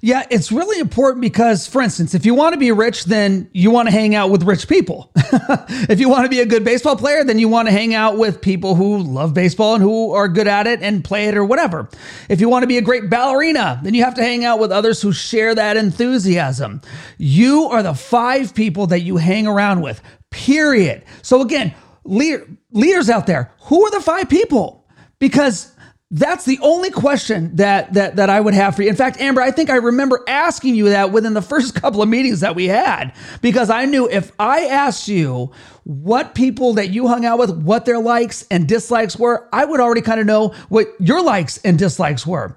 Yeah, 0.00 0.24
it's 0.30 0.50
really 0.50 0.78
important 0.78 1.20
because, 1.20 1.66
for 1.66 1.80
instance, 1.80 2.14
if 2.14 2.26
you 2.26 2.34
want 2.34 2.54
to 2.54 2.58
be 2.58 2.72
rich, 2.72 3.04
then 3.04 3.48
you 3.52 3.70
want 3.70 3.88
to 3.88 3.92
hang 3.92 4.14
out 4.14 4.30
with 4.30 4.42
rich 4.42 4.68
people. 4.68 5.10
if 5.16 6.00
you 6.00 6.08
want 6.08 6.24
to 6.24 6.28
be 6.28 6.40
a 6.40 6.46
good 6.46 6.64
baseball 6.64 6.96
player, 6.96 7.24
then 7.24 7.38
you 7.38 7.48
want 7.48 7.68
to 7.68 7.72
hang 7.72 7.94
out 7.94 8.18
with 8.18 8.40
people 8.40 8.74
who 8.74 8.98
love 8.98 9.34
baseball 9.34 9.74
and 9.74 9.82
who 9.82 10.12
are 10.12 10.28
good 10.28 10.48
at 10.48 10.66
it 10.66 10.82
and 10.82 11.04
play 11.04 11.26
it 11.26 11.36
or 11.36 11.44
whatever. 11.44 11.88
If 12.28 12.40
you 12.40 12.48
want 12.48 12.62
to 12.62 12.66
be 12.66 12.78
a 12.78 12.82
great 12.82 13.10
ballerina, 13.10 13.80
then 13.82 13.94
you 13.94 14.04
have 14.04 14.14
to 14.14 14.22
hang 14.22 14.44
out 14.44 14.58
with 14.58 14.72
others 14.72 15.02
who 15.02 15.12
share 15.12 15.54
that 15.54 15.76
enthusiasm. 15.76 16.80
You 17.18 17.64
are 17.64 17.82
the 17.82 17.94
five 17.94 18.54
people 18.54 18.86
that 18.88 19.00
you 19.00 19.16
hang 19.16 19.46
around 19.46 19.82
with, 19.82 20.00
period. 20.30 21.04
So, 21.22 21.42
again, 21.42 21.74
leader, 22.04 22.46
leaders 22.72 23.10
out 23.10 23.26
there, 23.26 23.52
who 23.62 23.84
are 23.84 23.90
the 23.90 24.00
five 24.00 24.28
people? 24.28 24.86
Because 25.18 25.72
that's 26.12 26.44
the 26.44 26.58
only 26.62 26.90
question 26.90 27.56
that 27.56 27.92
that 27.94 28.16
that 28.16 28.30
I 28.30 28.40
would 28.40 28.54
have 28.54 28.76
for 28.76 28.82
you. 28.82 28.88
In 28.88 28.94
fact, 28.94 29.20
Amber, 29.20 29.40
I 29.40 29.50
think 29.50 29.70
I 29.70 29.76
remember 29.76 30.22
asking 30.28 30.76
you 30.76 30.90
that 30.90 31.10
within 31.10 31.34
the 31.34 31.42
first 31.42 31.74
couple 31.80 32.00
of 32.00 32.08
meetings 32.08 32.40
that 32.40 32.54
we 32.54 32.66
had 32.66 33.12
because 33.42 33.70
I 33.70 33.86
knew 33.86 34.08
if 34.08 34.30
I 34.38 34.66
asked 34.66 35.08
you 35.08 35.50
what 35.82 36.34
people 36.34 36.74
that 36.74 36.90
you 36.90 37.08
hung 37.08 37.24
out 37.24 37.38
with, 37.38 37.50
what 37.50 37.86
their 37.86 37.98
likes 37.98 38.46
and 38.50 38.68
dislikes 38.68 39.18
were, 39.18 39.48
I 39.52 39.64
would 39.64 39.80
already 39.80 40.00
kind 40.00 40.20
of 40.20 40.26
know 40.26 40.48
what 40.68 40.88
your 41.00 41.22
likes 41.22 41.58
and 41.58 41.78
dislikes 41.78 42.26
were. 42.26 42.56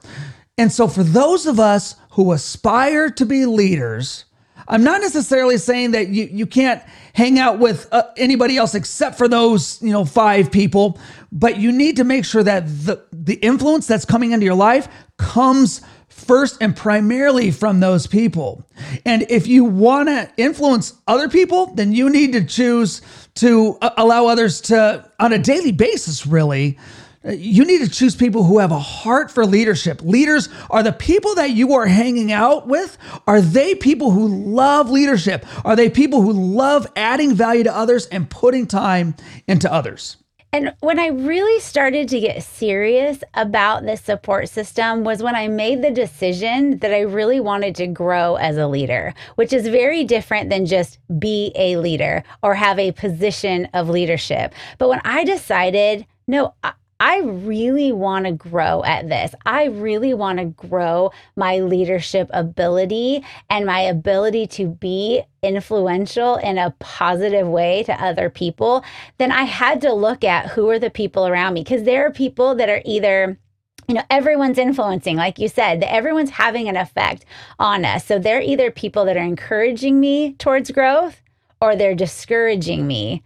And 0.58 0.72
so 0.72 0.88
for 0.88 1.04
those 1.04 1.48
of 1.48 1.60
us 1.60 1.96
who 2.12 2.34
aspire 2.34 3.10
to 3.12 3.26
be 3.26 3.46
leaders, 3.46 4.26
I'm 4.70 4.84
not 4.84 5.02
necessarily 5.02 5.58
saying 5.58 5.92
that 5.92 6.10
you, 6.10 6.30
you 6.32 6.46
can't 6.46 6.82
hang 7.14 7.40
out 7.40 7.58
with 7.58 7.88
uh, 7.92 8.04
anybody 8.18 8.56
else 8.56 8.76
except 8.76 9.18
for 9.18 9.28
those, 9.28 9.82
you 9.82 9.92
know, 9.92 10.06
five 10.06 10.52
people, 10.52 11.00
but 11.32 11.58
you 11.58 11.72
need 11.72 11.96
to 11.98 12.04
make 12.04 12.24
sure 12.24 12.44
that 12.44 12.68
the, 12.68 13.04
the 13.12 13.34
influence 13.36 13.88
that's 13.88 14.06
coming 14.06 14.32
into 14.32 14.46
your 14.46 14.56
life 14.56 14.88
comes 15.18 15.82
first 16.08 16.58
and 16.62 16.76
primarily 16.76 17.50
from 17.50 17.80
those 17.80 18.06
people. 18.06 18.64
And 19.06 19.24
if 19.30 19.48
you 19.48 19.66
want 19.66 20.10
to 20.10 20.30
influence 20.38 20.94
other 21.08 21.30
people, 21.30 21.74
then 21.74 21.92
you 21.92 22.10
need 22.10 22.34
to 22.34 22.44
choose 22.44 23.02
to 23.36 23.78
uh, 23.82 23.90
allow 23.98 24.28
others 24.28 24.62
to, 24.62 25.10
on 25.20 25.34
a 25.34 25.40
daily 25.40 25.72
basis, 25.72 26.28
really, 26.28 26.78
you 27.24 27.66
need 27.66 27.82
to 27.82 27.90
choose 27.90 28.16
people 28.16 28.44
who 28.44 28.60
have 28.60 28.72
a 28.72 28.80
heart 28.80 29.30
for 29.30 29.46
leadership. 29.46 30.02
Leaders 30.02 30.48
are 30.70 30.84
the 30.84 30.94
people 30.94 31.36
that 31.36 31.52
you 31.52 31.74
are 31.74 31.86
hanging 31.86 32.32
out 32.32 32.68
with. 32.68 32.98
Are 33.28 33.42
they 33.42 33.76
people 33.76 34.12
who 34.12 34.28
love 34.28 34.90
leadership? 34.90 35.46
Are 35.66 35.76
they 35.76 35.90
people 35.90 36.22
who 36.22 36.32
love 36.32 36.88
adding 36.96 37.34
value 37.34 37.64
to 37.64 37.76
others 37.76 38.06
and 38.08 38.30
putting 38.30 38.68
time 38.68 39.16
into 39.48 39.72
others? 39.72 40.18
And 40.52 40.74
when 40.80 40.98
I 40.98 41.08
really 41.08 41.60
started 41.60 42.10
to 42.10 42.20
get 42.20 42.42
serious 42.42 43.24
about 43.36 43.84
this 43.84 44.02
support 44.02 44.50
system 44.50 45.04
was 45.04 45.22
when 45.22 45.36
I 45.36 45.48
made 45.48 45.84
the 45.84 45.92
decision 45.92 46.80
that 46.80 46.92
I 46.92 47.02
really 47.02 47.40
wanted 47.40 47.76
to 47.76 47.86
grow 47.86 48.36
as 48.36 48.58
a 48.58 48.68
leader, 48.68 49.14
which 49.36 49.54
is 49.54 49.68
very 49.68 50.04
different 50.06 50.50
than 50.50 50.66
just 50.66 50.98
be 51.20 51.52
a 51.56 51.78
leader 51.78 52.24
or 52.42 52.56
have 52.56 52.80
a 52.80 52.94
position 52.94 53.68
of 53.76 53.90
leadership. 53.90 54.56
But 54.80 54.90
when 54.90 55.02
I 55.04 55.24
decided, 55.24 56.08
no, 56.28 56.56
I 57.00 57.20
really 57.20 57.94
want 57.94 58.26
to 58.26 58.34
grow 58.34 58.84
at 58.84 59.08
this. 59.08 59.34
I 59.46 59.66
really 59.66 60.14
want 60.14 60.40
to 60.40 60.46
grow 60.46 61.12
my 61.38 61.60
leadership 61.60 62.30
ability 62.34 63.24
and 63.50 63.66
my 63.66 63.80
ability 63.80 64.48
to 64.48 64.68
be 64.68 65.24
influential 65.42 66.36
in 66.36 66.58
a 66.58 66.76
positive 66.80 67.48
way 67.48 67.84
to 67.84 68.04
other 68.04 68.30
people. 68.30 68.84
Then 69.18 69.32
I 69.32 69.44
had 69.44 69.80
to 69.82 69.94
look 69.94 70.26
at 70.26 70.48
who 70.48 70.70
are 70.70 70.80
the 70.80 70.90
people 70.90 71.26
around 71.26 71.54
me 71.54 71.64
because 71.64 71.84
there 71.84 72.06
are 72.06 72.12
people 72.12 72.56
that 72.56 72.68
are 72.70 72.82
either 72.84 73.40
you 73.88 73.96
know 73.96 74.04
everyone's 74.12 74.60
influencing 74.60 75.16
like 75.16 75.40
you 75.40 75.48
said 75.48 75.82
that 75.82 75.92
everyone's 75.92 76.30
having 76.30 76.70
an 76.70 76.78
effect 76.78 77.26
on 77.58 77.84
us 77.84 78.06
so 78.06 78.20
they're 78.20 78.42
either 78.42 78.70
people 78.70 79.04
that 79.06 79.18
are 79.18 79.24
encouraging 79.24 80.00
me 80.00 80.34
towards 80.34 80.70
growth 80.70 81.24
or 81.60 81.76
they're 81.76 81.96
discouraging 81.96 82.86
me 82.86 83.24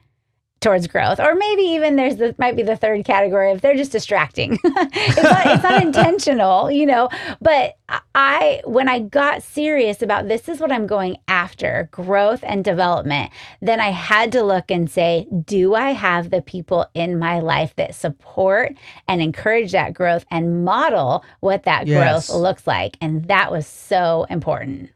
towards 0.63 0.87
growth. 0.87 1.19
Or 1.19 1.35
maybe 1.35 1.61
even 1.61 1.95
there's 1.95 2.17
the 2.17 2.35
might 2.37 2.55
be 2.55 2.63
the 2.63 2.77
third 2.77 3.05
category 3.05 3.51
if 3.51 3.61
they're 3.61 3.75
just 3.75 3.91
distracting. 3.91 4.57
It's, 4.95 5.21
not, 5.21 5.45
it's 5.45 5.63
not 5.63 5.81
intentional 5.81 6.71
you 6.71 6.85
know? 6.85 7.09
But 7.41 7.77
i 8.15 8.61
when 8.65 8.89
i 8.89 8.99
got 8.99 9.43
serious 9.43 10.01
about 10.01 10.27
this 10.27 10.49
is 10.49 10.59
what 10.59 10.71
i'm 10.71 10.87
going 10.87 11.17
after 11.27 11.89
growth 11.91 12.43
and 12.43 12.63
development 12.63 13.29
then 13.61 13.79
i 13.79 13.89
had 13.89 14.31
to 14.31 14.41
look 14.41 14.71
and 14.71 14.89
say 14.89 15.27
do 15.45 15.75
i 15.75 15.91
have 15.91 16.31
the 16.31 16.41
people 16.41 16.87
in 16.95 17.19
my 17.19 17.39
life 17.39 17.75
that 17.75 17.93
support 17.93 18.73
and 19.07 19.21
encourage 19.21 19.73
that 19.73 19.93
growth 19.93 20.25
and 20.31 20.65
model 20.65 21.23
what 21.41 21.63
that 21.63 21.87
yes. 21.87 22.27
growth 22.27 22.41
looks 22.41 22.67
like? 22.67 22.97
And 23.01 23.25
that 23.25 23.51
was 23.51 23.67
so 23.67 24.25
important 24.29 24.91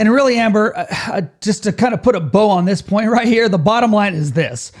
and 0.00 0.10
really, 0.10 0.38
Amber, 0.38 0.74
uh, 0.74 0.86
uh, 1.08 1.22
just 1.42 1.64
to 1.64 1.72
kind 1.72 1.92
of 1.92 2.02
put 2.02 2.16
a 2.16 2.20
bow 2.20 2.48
on 2.48 2.64
this 2.64 2.80
point 2.80 3.10
right 3.10 3.28
here, 3.28 3.50
the 3.50 3.58
bottom 3.58 3.92
line 3.92 4.14
is 4.14 4.32
this. 4.32 4.72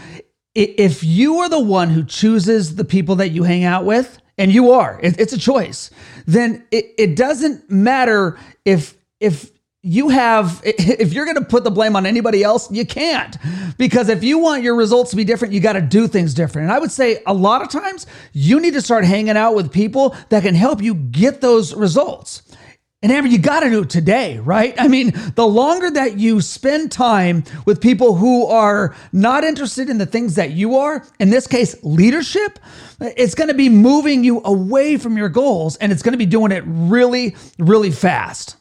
If 0.54 1.04
you 1.04 1.40
are 1.40 1.48
the 1.50 1.60
one 1.60 1.90
who 1.90 2.04
chooses 2.04 2.74
the 2.74 2.86
people 2.86 3.16
that 3.16 3.28
you 3.28 3.42
hang 3.42 3.62
out 3.62 3.84
with, 3.84 4.18
and 4.38 4.50
you 4.50 4.70
are, 4.70 4.98
it's 5.02 5.34
a 5.34 5.38
choice, 5.38 5.90
then 6.26 6.66
it, 6.70 6.94
it 6.96 7.16
doesn't 7.16 7.70
matter 7.70 8.38
if 8.64 8.96
if 9.20 9.50
you 9.82 10.08
have 10.08 10.62
if 10.64 11.12
you're 11.12 11.26
going 11.26 11.36
to 11.36 11.44
put 11.44 11.64
the 11.64 11.70
blame 11.70 11.96
on 11.96 12.06
anybody 12.06 12.42
else 12.42 12.70
you 12.72 12.86
can't. 12.86 13.36
Because 13.76 14.08
if 14.08 14.24
you 14.24 14.38
want 14.38 14.62
your 14.62 14.74
results 14.74 15.10
to 15.10 15.16
be 15.16 15.24
different 15.24 15.52
you 15.52 15.60
got 15.60 15.74
to 15.74 15.82
do 15.82 16.08
things 16.08 16.32
different. 16.32 16.64
And 16.64 16.72
i 16.72 16.78
would 16.78 16.90
say 16.90 17.22
a 17.26 17.34
lot 17.34 17.60
of 17.60 17.68
times 17.68 18.06
you 18.32 18.60
need 18.60 18.72
to 18.72 18.82
start 18.82 19.04
hanging 19.04 19.36
out 19.36 19.54
with 19.54 19.70
people 19.70 20.16
that 20.30 20.42
can 20.42 20.54
help 20.54 20.82
you 20.82 20.94
get 20.94 21.42
those 21.42 21.74
results 21.74 22.42
and 23.02 23.10
Amber, 23.10 23.28
you 23.30 23.38
got 23.38 23.60
to 23.60 23.70
do 23.70 23.82
it 23.82 23.88
today, 23.88 24.38
right? 24.40 24.74
I 24.78 24.86
mean, 24.86 25.12
the 25.34 25.46
longer 25.46 25.90
that 25.90 26.18
you 26.18 26.42
spend 26.42 26.92
time 26.92 27.44
with 27.64 27.80
people 27.80 28.16
who 28.16 28.44
are 28.46 28.94
not 29.10 29.42
interested 29.42 29.88
in 29.88 29.96
the 29.96 30.04
things 30.04 30.34
that 30.34 30.50
you 30.50 30.76
are, 30.76 31.06
in 31.18 31.30
this 31.30 31.46
case, 31.46 31.82
leadership, 31.82 32.58
it's 33.00 33.34
going 33.34 33.48
to 33.48 33.54
be 33.54 33.70
moving 33.70 34.22
you 34.22 34.42
away 34.44 34.98
from 34.98 35.16
your 35.16 35.30
goals 35.30 35.76
and 35.76 35.92
it's 35.92 36.02
going 36.02 36.12
to 36.12 36.18
be 36.18 36.26
doing 36.26 36.52
it 36.52 36.62
really, 36.66 37.34
really 37.58 37.90
fast. 37.90 38.56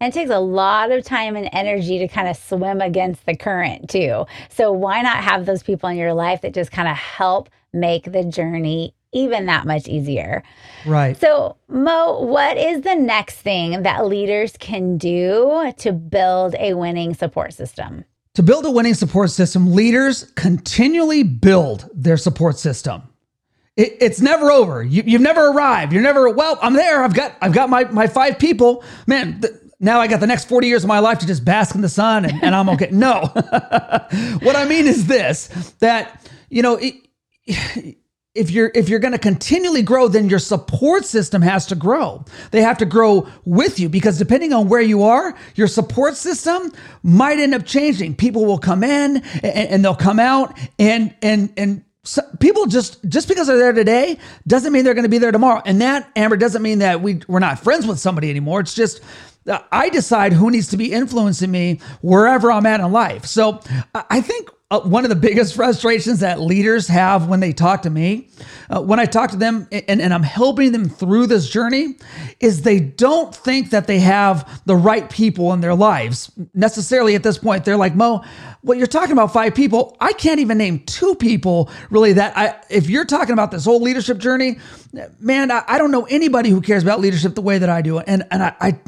And 0.00 0.12
it 0.12 0.18
takes 0.18 0.30
a 0.30 0.40
lot 0.40 0.90
of 0.90 1.04
time 1.04 1.36
and 1.36 1.50
energy 1.52 1.98
to 1.98 2.08
kind 2.08 2.28
of 2.28 2.38
swim 2.38 2.80
against 2.80 3.26
the 3.26 3.36
current, 3.36 3.90
too. 3.90 4.24
So, 4.48 4.72
why 4.72 5.02
not 5.02 5.22
have 5.22 5.44
those 5.44 5.62
people 5.62 5.90
in 5.90 5.98
your 5.98 6.14
life 6.14 6.40
that 6.40 6.54
just 6.54 6.72
kind 6.72 6.88
of 6.88 6.96
help 6.96 7.50
make 7.72 8.10
the 8.10 8.24
journey 8.24 8.94
even 9.12 9.46
that 9.46 9.66
much 9.66 9.88
easier? 9.88 10.42
Right. 10.86 11.18
So, 11.18 11.56
Mo, 11.68 12.20
what 12.20 12.56
is 12.56 12.82
the 12.82 12.94
next 12.94 13.36
thing 13.36 13.82
that 13.82 14.06
leaders 14.06 14.56
can 14.58 14.96
do 14.98 15.72
to 15.78 15.92
build 15.92 16.54
a 16.58 16.74
winning 16.74 17.14
support 17.14 17.54
system? 17.54 18.04
To 18.34 18.42
build 18.42 18.64
a 18.64 18.70
winning 18.70 18.94
support 18.94 19.30
system, 19.30 19.74
leaders 19.74 20.32
continually 20.36 21.22
build 21.22 21.88
their 21.94 22.16
support 22.16 22.58
system. 22.58 23.02
It, 23.76 23.96
it's 24.00 24.20
never 24.20 24.50
over. 24.50 24.82
You, 24.82 25.02
have 25.12 25.20
never 25.20 25.48
arrived. 25.48 25.92
You're 25.92 26.02
never 26.02 26.28
well. 26.30 26.58
I'm 26.62 26.74
there. 26.74 27.02
I've 27.02 27.14
got 27.14 27.36
I've 27.40 27.52
got 27.52 27.70
my 27.70 27.84
my 27.84 28.06
five 28.06 28.38
people. 28.38 28.84
Man, 29.06 29.40
th- 29.40 29.54
now 29.80 30.00
I 30.00 30.06
got 30.06 30.20
the 30.20 30.26
next 30.26 30.48
40 30.48 30.68
years 30.68 30.84
of 30.84 30.88
my 30.88 31.00
life 31.00 31.18
to 31.18 31.26
just 31.26 31.44
bask 31.44 31.74
in 31.74 31.80
the 31.80 31.88
sun 31.88 32.24
and, 32.24 32.42
and 32.42 32.54
I'm 32.54 32.68
okay. 32.70 32.88
no. 32.92 33.22
what 34.42 34.56
I 34.56 34.64
mean 34.68 34.86
is 34.86 35.08
this 35.08 35.48
that, 35.80 36.24
you 36.48 36.62
know, 36.62 36.78
it, 36.80 36.94
if 38.34 38.50
you're 38.50 38.70
if 38.74 38.88
you're 38.88 38.98
going 38.98 39.12
to 39.12 39.18
continually 39.18 39.82
grow 39.82 40.08
then 40.08 40.28
your 40.28 40.38
support 40.38 41.04
system 41.04 41.42
has 41.42 41.66
to 41.66 41.74
grow. 41.74 42.24
They 42.50 42.62
have 42.62 42.78
to 42.78 42.86
grow 42.86 43.28
with 43.44 43.78
you 43.78 43.88
because 43.88 44.18
depending 44.18 44.52
on 44.52 44.68
where 44.68 44.80
you 44.80 45.02
are 45.02 45.34
your 45.54 45.68
support 45.68 46.16
system 46.16 46.72
might 47.02 47.38
end 47.38 47.54
up 47.54 47.66
changing. 47.66 48.16
People 48.16 48.46
will 48.46 48.58
come 48.58 48.82
in 48.82 49.18
and, 49.42 49.44
and 49.44 49.84
they'll 49.84 49.94
come 49.94 50.18
out 50.18 50.58
and 50.78 51.14
and 51.20 51.52
and 51.56 51.84
so 52.04 52.22
people 52.40 52.66
just 52.66 53.06
just 53.08 53.28
because 53.28 53.46
they're 53.46 53.58
there 53.58 53.72
today 53.72 54.18
doesn't 54.46 54.72
mean 54.72 54.84
they're 54.84 54.94
going 54.94 55.04
to 55.04 55.10
be 55.10 55.18
there 55.18 55.30
tomorrow. 55.30 55.62
And 55.64 55.80
that 55.82 56.10
amber 56.16 56.36
doesn't 56.36 56.62
mean 56.62 56.78
that 56.78 57.02
we 57.02 57.20
we're 57.28 57.38
not 57.38 57.60
friends 57.60 57.86
with 57.86 58.00
somebody 58.00 58.30
anymore. 58.30 58.60
It's 58.60 58.74
just 58.74 59.02
uh, 59.46 59.58
I 59.70 59.90
decide 59.90 60.32
who 60.32 60.50
needs 60.50 60.68
to 60.68 60.76
be 60.76 60.92
influencing 60.92 61.50
me 61.50 61.80
wherever 62.00 62.50
I'm 62.50 62.64
at 62.64 62.80
in 62.80 62.92
life. 62.92 63.26
So 63.26 63.60
I 63.94 64.20
think 64.20 64.48
uh, 64.72 64.80
one 64.80 65.04
of 65.04 65.10
the 65.10 65.16
biggest 65.16 65.54
frustrations 65.56 66.20
that 66.20 66.40
leaders 66.40 66.88
have 66.88 67.28
when 67.28 67.40
they 67.40 67.52
talk 67.52 67.82
to 67.82 67.90
me, 67.90 68.28
uh, 68.70 68.80
when 68.80 68.98
I 68.98 69.04
talk 69.04 69.30
to 69.30 69.36
them 69.36 69.68
and, 69.70 70.00
and 70.00 70.14
I'm 70.14 70.22
helping 70.22 70.72
them 70.72 70.88
through 70.88 71.26
this 71.26 71.48
journey, 71.48 71.96
is 72.40 72.62
they 72.62 72.80
don't 72.80 73.34
think 73.34 73.70
that 73.70 73.86
they 73.86 74.00
have 74.00 74.62
the 74.64 74.74
right 74.74 75.08
people 75.10 75.52
in 75.52 75.60
their 75.60 75.74
lives 75.74 76.32
necessarily 76.54 77.14
at 77.14 77.22
this 77.22 77.36
point. 77.36 77.66
They're 77.66 77.76
like, 77.76 77.94
Mo, 77.94 78.24
well, 78.62 78.78
you're 78.78 78.86
talking 78.86 79.12
about 79.12 79.32
five 79.32 79.54
people. 79.54 79.96
I 80.00 80.12
can't 80.12 80.40
even 80.40 80.56
name 80.56 80.80
two 80.86 81.16
people 81.16 81.70
really 81.90 82.14
that 82.14 82.36
I, 82.36 82.60
if 82.70 82.88
you're 82.88 83.04
talking 83.04 83.34
about 83.34 83.50
this 83.50 83.66
whole 83.66 83.80
leadership 83.80 84.18
journey, 84.18 84.58
man, 85.20 85.50
I, 85.50 85.64
I 85.68 85.78
don't 85.78 85.90
know 85.90 86.06
anybody 86.08 86.48
who 86.48 86.62
cares 86.62 86.82
about 86.82 87.00
leadership 87.00 87.34
the 87.34 87.42
way 87.42 87.58
that 87.58 87.68
I 87.68 87.82
do. 87.82 87.98
And, 87.98 88.24
and 88.30 88.42
I, 88.42 88.54
I 88.60 88.78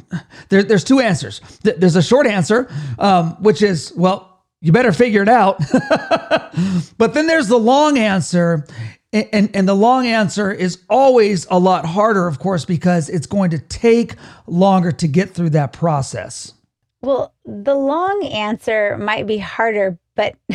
there, 0.49 0.63
there's 0.63 0.85
two 0.85 1.01
answers. 1.01 1.41
There's 1.63 1.97
a 1.97 2.03
short 2.03 2.27
answer, 2.27 2.73
um, 2.99 3.33
which 3.43 3.61
is, 3.61 3.93
well, 3.97 4.34
you 4.65 4.73
better 4.73 4.93
figure 4.93 5.21
it 5.23 5.29
out. 5.29 5.59
but 6.99 7.13
then 7.13 7.27
there's 7.27 7.49
the 7.49 7.59
long 7.59 7.99
answer. 7.99 8.65
And, 9.13 9.55
and 9.55 9.69
the 9.69 9.75
long 9.75 10.07
answer 10.07 10.51
is 10.51 10.83
always 10.89 11.47
a 11.51 11.59
lot 11.59 11.85
harder, 11.85 12.27
of 12.27 12.39
course, 12.39 12.65
because 12.65 13.11
it's 13.11 13.27
going 13.27 13.51
to 13.51 13.59
take 13.59 14.15
longer 14.47 14.91
to 14.91 15.07
get 15.07 15.35
through 15.35 15.51
that 15.51 15.75
process. 15.75 16.55
Well, 17.03 17.35
the 17.45 17.75
long 17.75 18.25
answer 18.25 18.97
might 18.97 19.27
be 19.27 19.37
harder, 19.37 19.99
but 20.17 20.35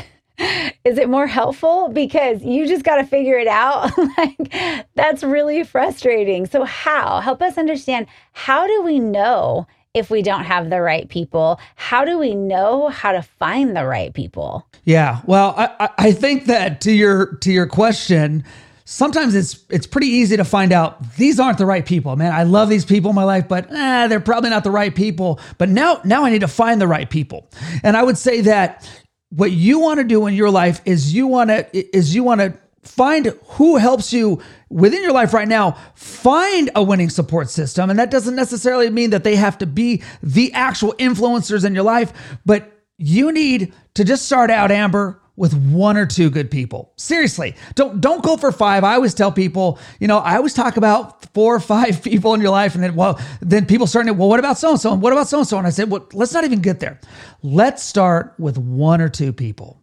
is 0.84 0.98
it 0.98 1.08
more 1.08 1.28
helpful? 1.28 1.90
Because 1.90 2.44
you 2.44 2.68
just 2.68 2.84
got 2.84 2.96
to 2.96 3.06
figure 3.06 3.38
it 3.38 3.48
out. 3.48 3.92
like, 4.18 4.52
that's 4.96 5.24
really 5.24 5.64
frustrating. 5.64 6.48
So, 6.48 6.64
how? 6.64 7.20
Help 7.20 7.44
us 7.44 7.60
understand 7.60 8.08
how 8.34 8.66
do 8.66 8.82
we 8.82 9.00
know 9.00 9.68
if 9.94 10.10
we 10.10 10.22
don't 10.22 10.44
have 10.44 10.70
the 10.70 10.82
right 10.82 11.10
people? 11.10 11.60
How 11.76 12.06
do 12.06 12.18
we 12.18 12.36
know 12.36 12.90
how 12.90 13.12
to 13.12 13.22
find 13.22 13.76
the 13.76 13.86
right 13.86 14.14
people? 14.14 14.68
Yeah, 14.86 15.22
well, 15.26 15.54
I, 15.58 15.90
I 15.98 16.12
think 16.12 16.46
that 16.46 16.82
to 16.82 16.92
your 16.92 17.36
to 17.38 17.52
your 17.52 17.68
question, 17.68 18.44
sometimes 18.86 19.36
it's 19.36 19.64
it's 19.70 19.88
pretty 19.88 20.08
easy 20.08 20.38
to 20.38 20.44
find 20.44 20.72
out 20.72 21.16
these 21.16 21.40
aren't 21.40 21.58
the 21.58 21.66
right 21.66 21.86
people. 21.86 22.16
Man, 22.16 22.34
I 22.34 22.44
love 22.44 22.70
these 22.70 22.86
people 22.86 23.10
in 23.10 23.16
my 23.16 23.24
life, 23.24 23.48
but 23.48 23.72
eh, 23.72 24.08
they're 24.08 24.20
probably 24.20 24.50
not 24.50 24.64
the 24.64 24.72
right 24.72 24.94
people. 24.94 25.40
But 25.58 25.70
now 25.70 26.02
now 26.04 26.24
I 26.24 26.30
need 26.30 26.42
to 26.42 26.48
find 26.48 26.80
the 26.80 26.88
right 26.88 27.10
people. 27.10 27.50
And 27.84 27.98
I 27.98 28.04
would 28.04 28.18
say 28.18 28.42
that 28.42 28.90
what 29.30 29.52
you 29.52 29.80
want 29.80 30.00
to 30.00 30.04
do 30.04 30.26
in 30.28 30.34
your 30.34 30.50
life 30.50 30.82
is 30.86 31.14
you 31.14 31.28
want 31.28 31.50
to 31.50 31.96
is 31.96 32.16
you 32.16 32.24
want 32.24 32.42
to 32.42 32.54
find 32.84 33.34
who 33.44 33.78
helps 33.78 34.14
you 34.14 34.42
within 34.70 35.02
your 35.02 35.12
life 35.12 35.34
right 35.34 35.48
now 35.48 35.72
find 35.96 36.70
a 36.76 36.84
winning 36.84 37.10
support 37.10 37.50
system 37.50 37.90
and 37.90 38.00
that 38.00 38.12
doesn't 38.12 38.36
necessarily 38.36 38.90
mean 38.90 39.10
that 39.10 39.24
they 39.24 39.36
have 39.36 39.58
to 39.58 39.66
be 39.66 40.02
the 40.24 40.54
actual 40.54 40.94
influencers 40.94 41.66
in 41.66 41.74
your 41.74 41.84
life 41.84 42.14
but 42.46 42.72
you 42.98 43.32
need 43.32 43.74
to 43.96 44.04
just 44.04 44.26
start 44.26 44.50
out 44.50 44.72
amber 44.72 45.22
with 45.40 45.54
one 45.54 45.96
or 45.96 46.06
two 46.06 46.30
good 46.30 46.52
people. 46.52 46.92
Seriously, 46.98 47.56
don't 47.74 48.02
don't 48.02 48.22
go 48.22 48.36
for 48.36 48.52
five. 48.52 48.84
I 48.84 48.96
always 48.96 49.14
tell 49.14 49.32
people, 49.32 49.80
you 50.02 50.08
know, 50.08 50.18
I 50.18 50.36
always 50.36 50.54
talk 50.54 50.76
about 50.76 51.34
four 51.34 51.56
or 51.56 51.62
five 51.62 52.04
people 52.04 52.34
in 52.34 52.42
your 52.42 52.52
life, 52.52 52.76
and 52.76 52.84
then 52.84 52.94
well, 52.94 53.20
then 53.40 53.66
people 53.66 53.88
start 53.88 54.06
to, 54.06 54.14
well, 54.14 54.28
what 54.28 54.40
about 54.40 54.58
so 54.58 54.72
and 54.72 54.80
so, 54.80 54.92
and 54.92 55.02
what 55.02 55.14
about 55.14 55.30
so 55.30 55.40
and 55.40 55.48
so? 55.48 55.58
And 55.58 55.66
I 55.66 55.70
said, 55.70 55.90
well, 55.90 56.06
let's 56.14 56.34
not 56.34 56.44
even 56.44 56.60
get 56.60 56.82
there. 56.82 57.00
Let's 57.42 57.82
start 57.82 58.36
with 58.38 58.58
one 58.58 59.00
or 59.00 59.08
two 59.08 59.32
people. 59.32 59.82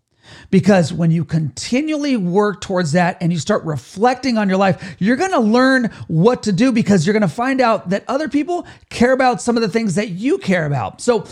Because 0.51 0.93
when 0.93 1.11
you 1.11 1.25
continually 1.25 2.17
work 2.17 2.61
towards 2.61 2.93
that 2.93 3.17
and 3.21 3.33
you 3.33 3.39
start 3.39 3.65
reflecting 3.65 4.39
on 4.39 4.49
your 4.49 4.59
life, 4.59 4.97
you're 4.99 5.17
going 5.17 5.33
to 5.33 5.41
learn 5.41 5.91
what 6.09 6.43
to 6.45 6.53
do 6.53 6.73
because 6.73 7.07
you're 7.07 7.13
going 7.13 7.23
to 7.23 7.29
find 7.29 7.61
out 7.61 7.91
that 7.91 8.05
other 8.09 8.29
people 8.29 8.67
care 8.91 9.13
about 9.13 9.41
some 9.43 9.57
of 9.57 9.63
the 9.63 9.69
things 9.69 9.95
that 9.95 10.11
you 10.11 10.39
care 10.39 10.67
about. 10.67 11.01
So, 11.01 11.27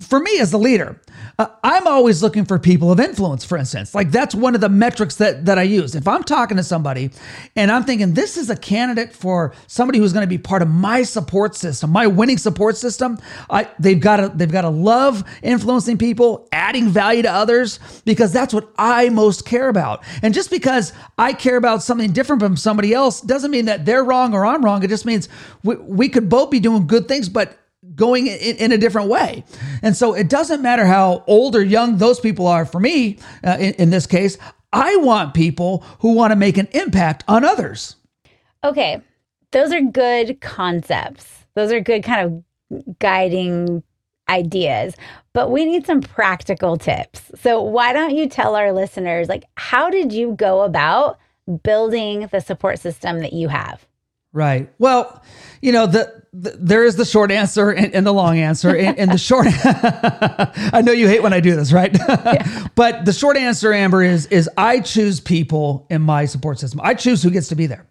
for 0.00 0.18
me 0.18 0.40
as 0.40 0.52
a 0.52 0.58
leader, 0.58 1.00
uh, 1.38 1.46
I'm 1.62 1.86
always 1.86 2.20
looking 2.20 2.44
for 2.44 2.58
people 2.58 2.90
of 2.90 2.98
influence, 2.98 3.44
for 3.44 3.56
instance. 3.56 3.94
Like 3.94 4.10
that's 4.10 4.34
one 4.34 4.56
of 4.56 4.60
the 4.60 4.68
metrics 4.68 5.16
that, 5.16 5.44
that 5.46 5.56
I 5.56 5.62
use. 5.62 5.94
If 5.94 6.08
I'm 6.08 6.24
talking 6.24 6.56
to 6.56 6.64
somebody 6.64 7.10
and 7.54 7.70
I'm 7.70 7.84
thinking 7.84 8.12
this 8.12 8.36
is 8.36 8.50
a 8.50 8.56
candidate 8.56 9.12
for 9.12 9.54
somebody 9.68 10.00
who's 10.00 10.12
going 10.12 10.24
to 10.24 10.28
be 10.28 10.38
part 10.38 10.62
of 10.62 10.68
my 10.68 11.04
support 11.04 11.54
system, 11.54 11.90
my 11.90 12.08
winning 12.08 12.38
support 12.38 12.76
system, 12.76 13.18
I, 13.48 13.68
they've 13.78 14.00
got 14.00 14.16
to 14.16 14.32
they've 14.34 14.50
got 14.50 14.64
love 14.72 15.22
influencing 15.42 15.98
people, 15.98 16.48
adding 16.50 16.88
value 16.88 17.22
to 17.22 17.30
others, 17.30 17.78
because 18.04 18.32
that's 18.32 18.52
what 18.52 18.68
I 18.76 19.10
most 19.10 19.46
care 19.46 19.68
about. 19.68 20.02
And 20.22 20.34
just 20.34 20.50
because 20.50 20.92
I 21.18 21.32
care 21.32 21.56
about 21.56 21.84
something 21.84 22.12
different 22.12 22.42
from 22.42 22.56
somebody 22.56 22.92
else 22.92 23.20
doesn't 23.20 23.50
mean 23.50 23.66
that 23.66 23.84
they're 23.84 24.04
wrong 24.04 24.34
or 24.34 24.44
I'm 24.44 24.64
wrong. 24.64 24.82
It 24.82 24.88
just 24.88 25.06
means 25.06 25.28
we, 25.62 25.76
we 25.76 26.08
could 26.08 26.28
both 26.28 26.50
be 26.50 26.58
doing 26.58 26.88
good 26.88 27.06
things, 27.06 27.28
but 27.28 27.58
going 27.94 28.26
in, 28.26 28.56
in, 28.56 28.72
a 28.72 28.78
different 28.78 29.08
way. 29.08 29.44
And 29.82 29.96
so 29.96 30.14
it 30.14 30.28
doesn't 30.28 30.62
matter 30.62 30.84
how 30.84 31.24
old 31.26 31.54
or 31.54 31.62
young 31.62 31.98
those 31.98 32.18
people 32.18 32.46
are 32.46 32.64
for 32.64 32.80
me, 32.80 33.18
uh, 33.44 33.56
in, 33.60 33.74
in 33.74 33.90
this 33.90 34.06
case, 34.06 34.36
I 34.72 34.96
want 34.96 35.34
people 35.34 35.84
who 36.00 36.14
want 36.14 36.32
to 36.32 36.36
make 36.36 36.58
an 36.58 36.68
impact 36.72 37.22
on 37.28 37.44
others. 37.44 37.96
Okay. 38.64 39.00
Those 39.52 39.72
are 39.72 39.80
good 39.80 40.40
concepts. 40.40 41.44
Those 41.54 41.70
are 41.70 41.80
good 41.80 42.02
kind 42.02 42.44
of 42.72 42.98
guiding 42.98 43.84
ideas, 44.28 44.96
but 45.32 45.50
we 45.50 45.64
need 45.64 45.86
some 45.86 46.00
practical 46.00 46.76
tips. 46.76 47.30
So 47.40 47.62
why 47.62 47.92
don't 47.92 48.16
you 48.16 48.28
tell 48.28 48.56
our 48.56 48.72
listeners 48.72 49.28
like 49.28 49.44
how 49.56 49.90
did 49.90 50.12
you 50.12 50.32
go 50.32 50.62
about 50.62 51.18
building 51.62 52.28
the 52.32 52.40
support 52.40 52.80
system 52.80 53.20
that 53.20 53.32
you 53.32 53.48
have? 53.48 53.86
Right. 54.34 54.68
Well, 54.80 55.22
you 55.62 55.70
know, 55.70 55.86
the, 55.86 56.22
the 56.32 56.50
there 56.58 56.84
is 56.84 56.96
the 56.96 57.04
short 57.04 57.30
answer 57.30 57.70
and, 57.70 57.94
and 57.94 58.04
the 58.04 58.12
long 58.12 58.36
answer. 58.38 58.74
and, 58.76 58.98
and 58.98 59.10
the 59.12 59.16
short, 59.16 59.46
I 59.54 60.82
know 60.84 60.90
you 60.90 61.06
hate 61.06 61.22
when 61.22 61.32
I 61.32 61.38
do 61.38 61.54
this, 61.54 61.72
right? 61.72 61.96
Yeah. 61.96 62.66
but 62.74 63.04
the 63.04 63.12
short 63.12 63.36
answer, 63.36 63.72
Amber, 63.72 64.02
is 64.02 64.26
is 64.26 64.50
I 64.58 64.80
choose 64.80 65.20
people 65.20 65.86
in 65.88 66.02
my 66.02 66.24
support 66.26 66.58
system. 66.58 66.80
I 66.82 66.94
choose 66.94 67.22
who 67.22 67.30
gets 67.30 67.48
to 67.48 67.54
be 67.54 67.66
there. 67.66 67.86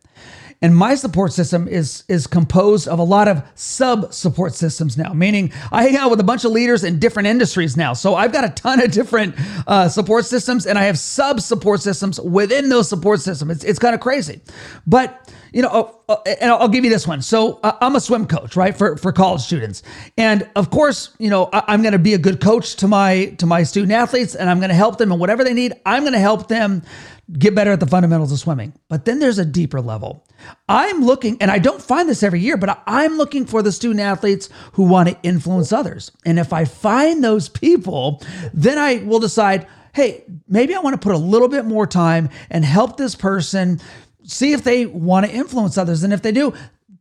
And 0.63 0.73
my 0.73 0.95
support 0.95 1.33
system 1.33 1.67
is 1.67 2.05
is 2.07 2.25
composed 2.25 2.87
of 2.87 2.97
a 2.97 3.03
lot 3.03 3.27
of 3.27 3.43
sub 3.53 4.13
support 4.13 4.53
systems 4.53 4.97
now, 4.97 5.11
meaning 5.11 5.51
I 5.73 5.83
hang 5.83 5.97
out 5.97 6.09
with 6.09 6.21
a 6.21 6.23
bunch 6.23 6.45
of 6.45 6.53
leaders 6.53 6.85
in 6.85 6.99
different 6.99 7.27
industries 7.27 7.75
now. 7.75 7.91
So 7.91 8.15
I've 8.15 8.31
got 8.31 8.45
a 8.45 8.49
ton 8.49 8.81
of 8.81 8.89
different 8.89 9.35
uh, 9.67 9.89
support 9.89 10.23
systems, 10.23 10.65
and 10.65 10.79
I 10.79 10.83
have 10.83 10.97
sub 10.97 11.41
support 11.41 11.81
systems 11.81 12.17
within 12.21 12.69
those 12.69 12.87
support 12.87 13.19
systems. 13.19 13.51
It's 13.51 13.63
it's 13.65 13.79
kind 13.79 13.93
of 13.93 13.99
crazy, 13.99 14.39
but 14.87 15.29
you 15.51 15.61
know, 15.61 15.69
oh, 15.71 16.01
oh, 16.09 16.23
and 16.25 16.49
I'll 16.49 16.69
give 16.69 16.83
you 16.83 16.89
this 16.89 17.05
one. 17.05 17.21
So 17.21 17.59
uh, 17.61 17.77
I'm 17.79 17.95
a 17.95 17.99
swim 17.99 18.25
coach, 18.25 18.55
right, 18.55 18.75
for 18.75 18.95
for 18.95 19.11
college 19.11 19.41
students, 19.41 19.83
and 20.17 20.49
of 20.55 20.69
course, 20.69 21.13
you 21.19 21.29
know, 21.29 21.49
I, 21.51 21.73
am 21.73 21.81
going 21.81 21.91
to 21.91 21.99
be 21.99 22.13
a 22.13 22.17
good 22.17 22.41
coach 22.41 22.77
to 22.77 22.87
my 22.87 23.35
to 23.37 23.45
my 23.45 23.63
student 23.63 23.91
athletes, 23.91 24.33
and 24.33 24.49
I'm 24.49 24.59
going 24.59 24.69
to 24.69 24.75
help 24.75 24.97
them 24.97 25.11
in 25.11 25.19
whatever 25.19 25.43
they 25.43 25.53
need. 25.53 25.73
I'm 25.85 26.03
going 26.03 26.13
to 26.13 26.19
help 26.19 26.47
them 26.47 26.83
get 27.31 27.55
better 27.55 27.71
at 27.71 27.79
the 27.79 27.87
fundamentals 27.87 28.31
of 28.31 28.39
swimming. 28.39 28.73
But 28.89 29.05
then 29.05 29.19
there's 29.19 29.39
a 29.39 29.45
deeper 29.45 29.81
level. 29.81 30.25
I'm 30.67 31.03
looking, 31.03 31.41
and 31.41 31.49
I 31.49 31.59
don't 31.59 31.81
find 31.81 32.09
this 32.09 32.23
every 32.23 32.41
year, 32.41 32.57
but 32.57 32.83
I'm 32.85 33.17
looking 33.17 33.45
for 33.45 33.61
the 33.61 33.71
student 33.71 34.01
athletes 34.01 34.49
who 34.73 34.83
want 34.83 35.09
to 35.09 35.17
influence 35.23 35.71
others. 35.71 36.11
And 36.25 36.37
if 36.37 36.51
I 36.51 36.65
find 36.65 37.23
those 37.23 37.47
people, 37.47 38.21
then 38.53 38.77
I 38.77 38.97
will 39.03 39.19
decide, 39.19 39.67
hey, 39.93 40.25
maybe 40.47 40.75
I 40.75 40.79
want 40.79 40.99
to 40.99 41.05
put 41.05 41.15
a 41.15 41.19
little 41.19 41.47
bit 41.47 41.65
more 41.65 41.87
time 41.87 42.29
and 42.49 42.65
help 42.65 42.97
this 42.97 43.15
person 43.15 43.79
see 44.23 44.53
if 44.53 44.63
they 44.63 44.85
want 44.85 45.25
to 45.25 45.31
influence 45.31 45.77
others. 45.77 46.03
And 46.03 46.13
if 46.13 46.21
they 46.21 46.31
do, 46.31 46.53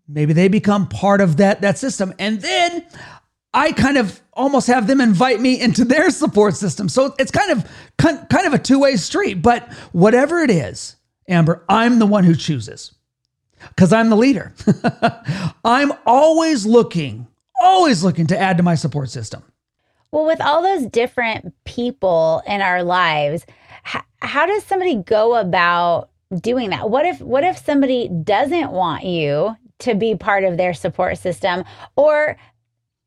maybe 0.09 0.33
they 0.33 0.49
become 0.49 0.89
part 0.89 1.21
of 1.21 1.39
that 1.39 1.63
that 1.63 1.79
system. 1.79 2.15
And 2.19 2.41
then 2.41 2.87
I 3.55 3.73
kind 3.73 3.99
of 3.99 4.21
almost 4.33 4.67
have 4.67 4.87
them 4.87 5.01
invite 5.01 5.41
me 5.41 5.61
into 5.61 5.85
their 5.85 6.11
support 6.11 6.57
system. 6.57 6.89
So 6.89 7.15
it's 7.19 7.31
kind 7.31 7.51
of 7.51 7.71
kind 7.99 8.47
of 8.47 8.55
a 8.55 8.59
two-way 8.59 8.97
street, 8.97 9.43
but 9.43 9.71
whatever 9.93 10.41
it 10.41 10.51
is, 10.51 10.97
Amber, 11.29 11.65
I'm 11.69 11.99
the 11.99 12.07
one 12.07 12.25
who 12.25 12.35
chooses. 12.35 12.95
Cuz 13.77 13.93
I'm 13.93 14.11
the 14.11 14.17
leader. 14.17 14.55
I'm 15.65 15.93
always 16.07 16.67
looking, 16.67 17.29
always 17.63 18.03
looking 18.03 18.27
to 18.29 18.39
add 18.39 18.57
to 18.57 18.63
my 18.63 18.75
support 18.75 19.11
system. 19.11 19.45
Well, 20.11 20.27
with 20.27 20.41
all 20.41 20.63
those 20.63 20.87
different 20.87 21.55
people 21.65 22.43
in 22.47 22.61
our 22.61 22.83
lives, 22.83 23.47
how, 23.83 24.03
how 24.21 24.47
does 24.47 24.65
somebody 24.65 24.97
go 24.97 25.37
about 25.37 26.11
doing 26.41 26.71
that? 26.71 26.91
What 26.91 27.07
if 27.07 27.21
what 27.21 27.45
if 27.45 27.65
somebody 27.65 28.09
doesn't 28.09 28.73
want 28.73 29.05
you 29.05 29.57
to 29.81 29.95
be 29.95 30.15
part 30.15 30.45
of 30.45 30.57
their 30.57 30.75
support 30.75 31.19
system 31.19 31.65
or 31.97 32.37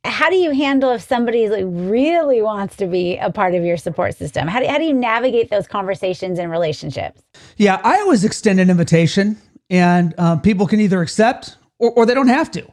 how 0.05 0.29
do 0.29 0.35
you 0.35 0.51
handle 0.51 0.91
if 0.91 1.01
somebody 1.01 1.49
like 1.49 1.65
really 1.65 2.41
wants 2.41 2.75
to 2.77 2.87
be 2.87 3.17
a 3.17 3.31
part 3.31 3.55
of 3.55 3.63
your 3.63 3.77
support 3.77 4.15
system? 4.15 4.47
How 4.47 4.59
do, 4.59 4.67
how 4.67 4.77
do 4.77 4.83
you 4.83 4.93
navigate 4.93 5.49
those 5.49 5.67
conversations 5.67 6.39
and 6.39 6.51
relationships? 6.51 7.21
Yeah, 7.57 7.81
I 7.83 7.99
always 7.99 8.23
extend 8.23 8.59
an 8.59 8.69
invitation, 8.69 9.37
and 9.69 10.13
um, 10.19 10.41
people 10.41 10.67
can 10.67 10.79
either 10.79 11.01
accept 11.01 11.57
or, 11.79 11.91
or 11.91 12.05
they 12.05 12.13
don't 12.13 12.27
have 12.27 12.51
to 12.51 12.65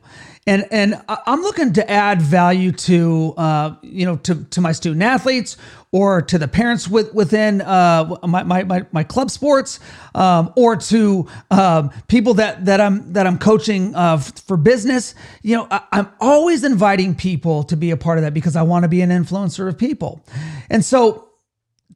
and 0.47 0.67
and 0.73 1.01
I'm 1.09 1.41
looking 1.43 1.73
to 1.75 1.89
add 1.89 2.21
value 2.21 2.73
to 2.73 3.35
uh, 3.37 3.75
you 3.83 4.05
know 4.05 4.17
to 4.19 4.45
to 4.45 4.61
my 4.61 4.73
student 4.73 5.03
athletes 5.03 5.57
or 5.93 6.23
to 6.23 6.39
the 6.39 6.49
parents 6.49 6.89
with, 6.89 7.13
within 7.13 7.61
uh, 7.61 8.17
my, 8.27 8.43
my, 8.43 8.65
my 8.65 8.87
my 8.91 9.05
club 9.05 9.31
sports 9.31 9.79
um, 10.15 10.53
or 10.57 10.75
to 10.75 11.29
um, 11.51 11.91
people 12.09 12.35
that 12.35 12.65
that 12.65 12.81
I'm 12.81 13.13
that 13.13 13.27
I'm 13.27 13.39
coaching 13.39 13.95
uh, 13.95 14.19
for 14.19 14.57
business. 14.57 15.15
You 15.43 15.59
know, 15.59 15.69
I, 15.71 15.83
I'm 15.93 16.09
always 16.21 16.65
inviting 16.65 17.15
people 17.15 17.63
to 17.65 17.77
be 17.77 17.93
a 17.93 17.97
part 17.97 18.19
of 18.19 18.25
that 18.25 18.35
because 18.35 18.57
I 18.57 18.63
want 18.63 18.83
to 18.83 18.89
be 18.89 19.01
an 19.03 19.11
influencer 19.11 19.69
of 19.69 19.79
people, 19.79 20.25
and 20.71 20.85
so. 20.85 21.29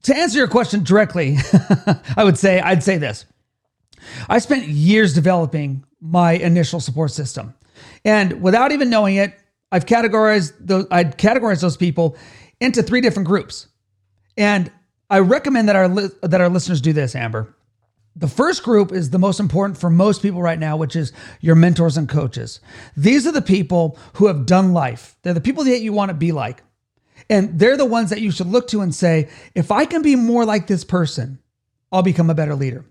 To 0.02 0.16
answer 0.16 0.38
your 0.38 0.46
question 0.46 0.84
directly, 0.84 1.36
I 2.16 2.22
would 2.22 2.38
say 2.38 2.60
I'd 2.60 2.84
say 2.84 2.96
this. 2.96 3.24
I 4.28 4.38
spent 4.38 4.68
years 4.68 5.14
developing 5.14 5.84
my 6.00 6.32
initial 6.32 6.78
support 6.78 7.10
system. 7.10 7.54
And 8.06 8.40
without 8.40 8.70
even 8.70 8.88
knowing 8.88 9.16
it, 9.16 9.38
I've 9.72 9.84
categorized 9.84 10.52
those 10.60 10.86
I'd 10.90 11.18
categorize 11.18 11.60
those 11.60 11.76
people 11.76 12.16
into 12.60 12.82
three 12.82 13.00
different 13.00 13.26
groups. 13.26 13.66
And 14.38 14.70
I 15.10 15.18
recommend 15.18 15.68
that 15.68 15.76
our 15.76 15.88
li- 15.88 16.10
that 16.22 16.40
our 16.40 16.48
listeners 16.48 16.80
do 16.80 16.92
this, 16.92 17.16
Amber. 17.16 17.52
The 18.14 18.28
first 18.28 18.62
group 18.62 18.92
is 18.92 19.10
the 19.10 19.18
most 19.18 19.40
important 19.40 19.78
for 19.78 19.90
most 19.90 20.22
people 20.22 20.40
right 20.40 20.58
now, 20.58 20.76
which 20.76 20.96
is 20.96 21.12
your 21.40 21.56
mentors 21.56 21.98
and 21.98 22.08
coaches. 22.08 22.60
These 22.96 23.26
are 23.26 23.32
the 23.32 23.42
people 23.42 23.98
who 24.14 24.28
have 24.28 24.46
done 24.46 24.72
life. 24.72 25.16
They're 25.22 25.34
the 25.34 25.40
people 25.42 25.64
that 25.64 25.80
you 25.80 25.92
want 25.92 26.08
to 26.08 26.14
be 26.14 26.32
like. 26.32 26.62
And 27.28 27.58
they're 27.58 27.76
the 27.76 27.84
ones 27.84 28.10
that 28.10 28.22
you 28.22 28.30
should 28.30 28.46
look 28.46 28.68
to 28.68 28.80
and 28.80 28.94
say, 28.94 29.28
if 29.54 29.70
I 29.70 29.84
can 29.84 30.00
be 30.00 30.16
more 30.16 30.46
like 30.46 30.66
this 30.66 30.84
person, 30.84 31.40
I'll 31.92 32.02
become 32.02 32.30
a 32.30 32.34
better 32.34 32.54
leader. 32.54 32.86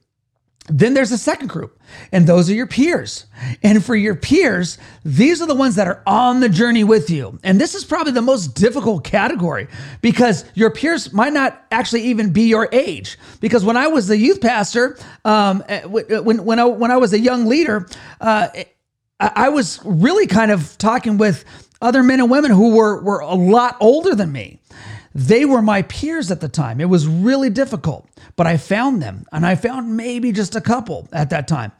Then 0.67 0.95
there's 0.95 1.11
a 1.11 1.17
second 1.17 1.49
group, 1.49 1.79
and 2.11 2.25
those 2.25 2.49
are 2.49 2.53
your 2.53 2.65
peers. 2.65 3.27
And 3.61 3.85
for 3.85 3.95
your 3.95 4.15
peers, 4.15 4.79
these 5.03 5.39
are 5.39 5.45
the 5.45 5.53
ones 5.53 5.75
that 5.75 5.87
are 5.87 6.01
on 6.07 6.39
the 6.39 6.49
journey 6.49 6.83
with 6.83 7.11
you. 7.11 7.39
And 7.43 7.61
this 7.61 7.75
is 7.75 7.85
probably 7.85 8.13
the 8.13 8.23
most 8.23 8.55
difficult 8.55 9.03
category 9.03 9.67
because 10.01 10.43
your 10.55 10.71
peers 10.71 11.13
might 11.13 11.33
not 11.33 11.63
actually 11.69 12.01
even 12.05 12.31
be 12.31 12.43
your 12.43 12.67
age. 12.71 13.19
Because 13.41 13.63
when 13.63 13.77
I 13.77 13.87
was 13.87 14.07
the 14.07 14.17
youth 14.17 14.41
pastor, 14.41 14.97
um, 15.23 15.63
eh, 15.67 15.83
when, 15.85 16.43
when, 16.43 16.59
I, 16.59 16.65
when 16.65 16.89
I 16.89 16.97
was 16.97 17.13
a 17.13 17.19
young 17.19 17.45
leader, 17.45 17.87
uh, 18.19 18.47
I 19.19 19.49
was 19.49 19.79
really 19.85 20.25
kind 20.25 20.49
of 20.49 20.77
talking 20.79 21.17
with 21.17 21.45
other 21.79 22.01
men 22.01 22.19
and 22.19 22.31
women 22.31 22.49
who 22.49 22.75
were, 22.75 23.01
were 23.03 23.19
a 23.19 23.35
lot 23.35 23.77
older 23.79 24.15
than 24.15 24.31
me. 24.31 24.59
They 25.15 25.45
were 25.45 25.61
my 25.61 25.81
peers 25.83 26.29
at 26.29 26.41
the 26.41 26.49
time. 26.49 26.81
It 26.81 26.89
was 26.89 27.07
really 27.07 27.49
difficult, 27.49 28.05
but 28.35 28.47
I 28.47 28.57
found 28.57 29.01
them 29.01 29.25
and 29.31 29.45
I 29.45 29.55
found 29.55 29.95
maybe 29.95 30.33
just 30.33 30.57
a 30.57 30.61
couple 30.61 31.07
at 31.13 31.29
that 31.29 31.47
time. 31.47 31.71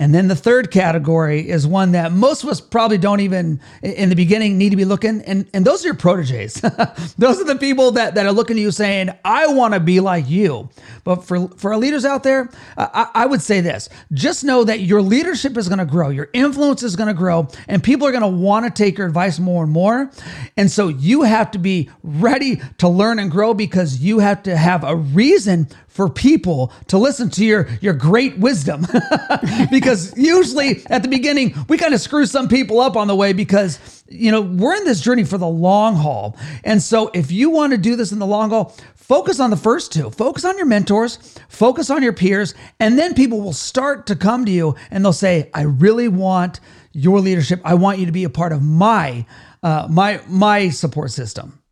And 0.00 0.14
then 0.14 0.28
the 0.28 0.36
third 0.36 0.70
category 0.70 1.48
is 1.48 1.66
one 1.66 1.92
that 1.92 2.12
most 2.12 2.44
of 2.44 2.48
us 2.48 2.60
probably 2.60 2.98
don't 2.98 3.18
even 3.18 3.60
in 3.82 4.08
the 4.10 4.14
beginning 4.14 4.56
need 4.56 4.70
to 4.70 4.76
be 4.76 4.84
looking. 4.84 5.22
And, 5.22 5.48
and 5.52 5.64
those 5.64 5.84
are 5.84 5.88
your 5.88 5.96
proteges. 5.96 6.54
those 7.18 7.40
are 7.40 7.44
the 7.44 7.56
people 7.58 7.90
that, 7.92 8.14
that 8.14 8.24
are 8.24 8.32
looking 8.32 8.56
at 8.56 8.60
you 8.60 8.70
saying, 8.70 9.10
I 9.24 9.48
want 9.48 9.74
to 9.74 9.80
be 9.80 9.98
like 9.98 10.28
you. 10.28 10.68
But 11.02 11.24
for, 11.24 11.48
for 11.48 11.72
our 11.72 11.78
leaders 11.78 12.04
out 12.04 12.22
there, 12.22 12.48
I, 12.76 13.08
I 13.12 13.26
would 13.26 13.42
say 13.42 13.60
this 13.60 13.88
just 14.12 14.44
know 14.44 14.62
that 14.64 14.80
your 14.80 15.02
leadership 15.02 15.56
is 15.56 15.68
going 15.68 15.78
to 15.78 15.84
grow, 15.84 16.10
your 16.10 16.28
influence 16.32 16.84
is 16.84 16.94
going 16.94 17.08
to 17.08 17.14
grow, 17.14 17.48
and 17.66 17.82
people 17.82 18.06
are 18.06 18.12
going 18.12 18.22
to 18.22 18.28
want 18.28 18.66
to 18.66 18.70
take 18.70 18.98
your 18.98 19.06
advice 19.06 19.40
more 19.40 19.64
and 19.64 19.72
more. 19.72 20.12
And 20.56 20.70
so 20.70 20.88
you 20.88 21.22
have 21.22 21.50
to 21.52 21.58
be 21.58 21.90
ready 22.04 22.60
to 22.78 22.88
learn 22.88 23.18
and 23.18 23.30
grow 23.30 23.52
because 23.52 23.98
you 23.98 24.20
have 24.20 24.44
to 24.44 24.56
have 24.56 24.84
a 24.84 24.94
reason 24.94 25.66
for 25.98 26.08
people 26.08 26.72
to 26.86 26.96
listen 26.96 27.28
to 27.28 27.44
your 27.44 27.68
your 27.80 27.92
great 27.92 28.38
wisdom 28.38 28.86
because 29.70 29.87
usually 30.16 30.84
at 30.86 31.02
the 31.02 31.08
beginning 31.08 31.54
we 31.68 31.78
kind 31.78 31.94
of 31.94 32.00
screw 32.00 32.26
some 32.26 32.48
people 32.48 32.80
up 32.80 32.96
on 32.96 33.06
the 33.06 33.14
way 33.14 33.32
because 33.32 34.04
you 34.08 34.30
know 34.30 34.40
we're 34.40 34.74
in 34.76 34.84
this 34.84 35.00
journey 35.00 35.24
for 35.24 35.38
the 35.38 35.46
long 35.46 35.94
haul. 35.96 36.36
And 36.64 36.82
so 36.82 37.10
if 37.14 37.30
you 37.30 37.50
want 37.50 37.72
to 37.72 37.78
do 37.78 37.96
this 37.96 38.12
in 38.12 38.18
the 38.18 38.26
long 38.26 38.50
haul 38.50 38.74
focus 38.94 39.40
on 39.40 39.50
the 39.50 39.56
first 39.56 39.92
two. 39.92 40.10
Focus 40.10 40.44
on 40.44 40.56
your 40.56 40.66
mentors 40.66 41.16
focus 41.48 41.90
on 41.90 42.02
your 42.02 42.12
peers 42.12 42.54
and 42.80 42.98
then 42.98 43.14
people 43.14 43.40
will 43.40 43.52
start 43.52 44.06
to 44.06 44.16
come 44.16 44.44
to 44.44 44.52
you 44.52 44.74
and 44.90 45.04
they'll 45.04 45.12
say 45.12 45.50
i 45.54 45.62
really 45.62 46.08
want 46.08 46.60
your 46.98 47.20
leadership. 47.20 47.60
I 47.64 47.74
want 47.74 47.98
you 47.98 48.06
to 48.06 48.12
be 48.12 48.24
a 48.24 48.30
part 48.30 48.52
of 48.52 48.62
my 48.62 49.24
uh, 49.62 49.86
my 49.90 50.20
my 50.26 50.68
support 50.68 51.10
system. 51.10 51.62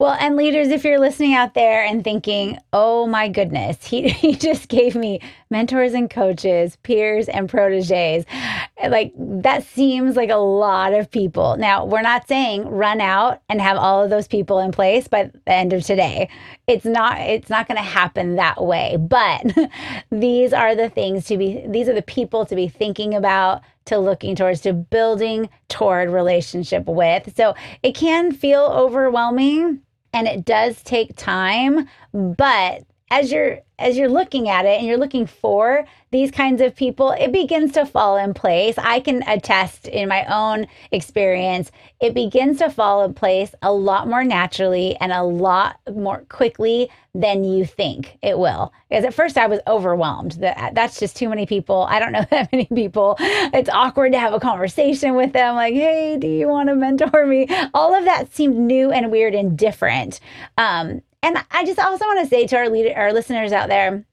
Well, 0.00 0.16
and 0.18 0.34
leaders, 0.34 0.68
if 0.68 0.84
you're 0.84 0.98
listening 0.98 1.34
out 1.34 1.54
there 1.54 1.84
and 1.84 2.02
thinking, 2.02 2.58
oh 2.72 3.06
my 3.06 3.28
goodness, 3.28 3.84
he, 3.86 4.08
he 4.08 4.34
just 4.34 4.68
gave 4.68 4.96
me 4.96 5.20
mentors 5.54 5.94
and 5.94 6.10
coaches, 6.10 6.76
peers 6.82 7.28
and 7.28 7.48
proteges. 7.48 8.24
Like 8.88 9.12
that 9.16 9.62
seems 9.62 10.16
like 10.16 10.30
a 10.30 10.34
lot 10.34 10.92
of 10.92 11.08
people. 11.08 11.56
Now, 11.56 11.84
we're 11.84 12.02
not 12.02 12.26
saying 12.26 12.68
run 12.68 13.00
out 13.00 13.40
and 13.48 13.60
have 13.60 13.76
all 13.76 14.02
of 14.02 14.10
those 14.10 14.26
people 14.26 14.58
in 14.58 14.72
place 14.72 15.06
by 15.06 15.30
the 15.32 15.52
end 15.52 15.72
of 15.72 15.84
today. 15.84 16.28
It's 16.66 16.84
not 16.84 17.20
it's 17.20 17.48
not 17.48 17.68
going 17.68 17.76
to 17.76 17.84
happen 17.84 18.34
that 18.34 18.64
way. 18.64 18.96
But 18.98 19.56
these 20.10 20.52
are 20.52 20.74
the 20.74 20.90
things 20.90 21.26
to 21.26 21.38
be 21.38 21.64
these 21.68 21.88
are 21.88 21.94
the 21.94 22.02
people 22.02 22.44
to 22.46 22.56
be 22.56 22.66
thinking 22.66 23.14
about 23.14 23.62
to 23.84 23.98
looking 23.98 24.34
towards 24.34 24.60
to 24.62 24.72
building 24.72 25.48
toward 25.68 26.10
relationship 26.10 26.86
with. 26.86 27.32
So 27.36 27.54
it 27.84 27.94
can 27.94 28.32
feel 28.32 28.62
overwhelming 28.64 29.82
and 30.12 30.26
it 30.26 30.44
does 30.44 30.82
take 30.82 31.14
time, 31.14 31.88
but 32.12 32.82
as 33.10 33.30
you're 33.30 33.60
as 33.78 33.96
you're 33.96 34.08
looking 34.08 34.48
at 34.48 34.64
it 34.66 34.78
and 34.78 34.86
you're 34.86 34.96
looking 34.96 35.26
for 35.26 35.84
these 36.12 36.30
kinds 36.30 36.60
of 36.60 36.76
people, 36.76 37.10
it 37.10 37.32
begins 37.32 37.72
to 37.72 37.84
fall 37.84 38.16
in 38.16 38.32
place. 38.32 38.76
I 38.78 39.00
can 39.00 39.24
attest 39.26 39.88
in 39.88 40.08
my 40.08 40.24
own 40.26 40.68
experience, 40.92 41.72
it 42.00 42.14
begins 42.14 42.58
to 42.58 42.70
fall 42.70 43.04
in 43.04 43.14
place 43.14 43.52
a 43.62 43.72
lot 43.72 44.06
more 44.06 44.22
naturally 44.22 44.96
and 45.00 45.10
a 45.10 45.24
lot 45.24 45.80
more 45.92 46.24
quickly 46.28 46.88
than 47.14 47.42
you 47.42 47.64
think 47.64 48.16
it 48.22 48.38
will. 48.38 48.72
Because 48.88 49.04
at 49.04 49.14
first 49.14 49.36
I 49.36 49.48
was 49.48 49.60
overwhelmed. 49.66 50.32
That 50.32 50.74
that's 50.74 51.00
just 51.00 51.16
too 51.16 51.28
many 51.28 51.46
people. 51.46 51.86
I 51.90 51.98
don't 51.98 52.12
know 52.12 52.24
that 52.30 52.52
many 52.52 52.66
people. 52.66 53.16
It's 53.18 53.70
awkward 53.70 54.12
to 54.12 54.20
have 54.20 54.34
a 54.34 54.40
conversation 54.40 55.14
with 55.16 55.32
them 55.32 55.56
like, 55.56 55.74
"Hey, 55.74 56.16
do 56.16 56.28
you 56.28 56.46
want 56.46 56.68
to 56.68 56.76
mentor 56.76 57.26
me?" 57.26 57.48
All 57.74 57.92
of 57.92 58.04
that 58.04 58.32
seemed 58.32 58.56
new 58.56 58.92
and 58.92 59.10
weird 59.10 59.34
and 59.34 59.58
different. 59.58 60.20
Um, 60.58 61.02
and 61.24 61.44
I 61.50 61.64
just 61.64 61.78
also 61.78 62.04
want 62.04 62.20
to 62.20 62.26
say 62.26 62.46
to 62.46 62.56
our 62.56 62.68
leader, 62.68 62.92
our 62.94 63.12
listeners 63.12 63.50
out 63.50 63.68
there, 63.68 64.04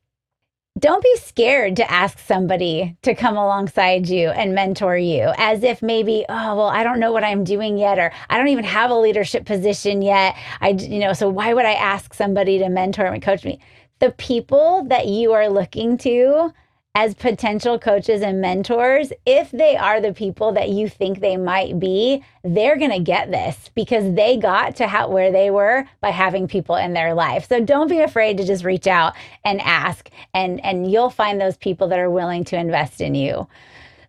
don't 0.80 1.04
be 1.04 1.15
scared 1.17 1.76
to 1.76 1.91
ask 1.91 2.17
somebody 2.17 2.95
to 3.02 3.13
come 3.13 3.36
alongside 3.36 4.08
you 4.08 4.30
and 4.30 4.56
mentor 4.56 4.97
you 4.97 5.34
as 5.38 5.63
if 5.63 5.82
maybe 5.82 6.26
oh 6.30 6.56
well 6.56 6.67
i 6.67 6.82
don't 6.82 7.00
know 7.00 7.12
what 7.12 7.26
i'm 7.26 7.43
doing 7.43 7.78
yet 7.78 8.00
or 8.00 8.12
i 8.30 8.38
don't 8.38 8.47
even 8.47 8.63
have 8.63 8.89
a 8.89 8.95
leadership 8.95 9.45
position 9.45 10.02
yet. 10.02 10.36
I 10.62 10.69
you 10.69 11.00
know 11.00 11.12
so 11.12 11.28
why 11.28 11.54
would 11.54 11.65
i 11.65 11.74
ask 11.74 12.13
somebody 12.13 12.58
to 12.60 12.69
mentor 12.69 13.06
and 13.06 13.21
coach 13.21 13.43
me? 13.43 13.60
The 14.00 14.12
people 14.12 14.86
that 14.86 15.08
you 15.08 15.34
are 15.34 15.50
looking 15.50 15.97
to 16.00 16.54
as 16.93 17.13
potential 17.15 17.80
coaches 17.80 18.21
and 18.21 18.41
mentors, 18.41 19.13
if 19.25 19.49
they 19.51 19.77
are 19.77 20.01
the 20.01 20.12
people 20.12 20.51
that 20.51 20.69
you 20.69 20.89
think 20.89 21.19
they 21.19 21.38
might 21.38 21.80
be, 21.80 22.21
they're 22.43 22.77
going 22.77 22.91
to 22.91 22.99
get 22.99 23.32
this 23.32 23.69
because 23.75 24.13
they 24.13 24.36
got 24.36 24.75
to 24.75 24.88
how, 24.88 25.08
where 25.08 25.32
they 25.32 25.49
were 25.49 25.86
by 26.01 26.10
having 26.10 26.49
people 26.49 26.75
in 26.75 26.91
their 26.93 27.13
life. 27.13 27.47
So 27.47 27.63
don't 27.63 27.88
be 27.88 27.99
afraid 27.99 28.38
to 28.38 28.45
just 28.45 28.65
reach 28.65 28.88
out 28.88 29.15
and 29.45 29.62
ask 29.62 30.10
and 30.34 30.63
and 30.65 30.91
you'll 30.91 31.10
find 31.10 31.39
those 31.39 31.58
people 31.58 31.88
that 31.88 31.99
are 31.99 32.10
willing 32.10 32.43
to 32.45 32.58
invest 32.58 32.99
in 32.99 33.15
you. 33.15 33.47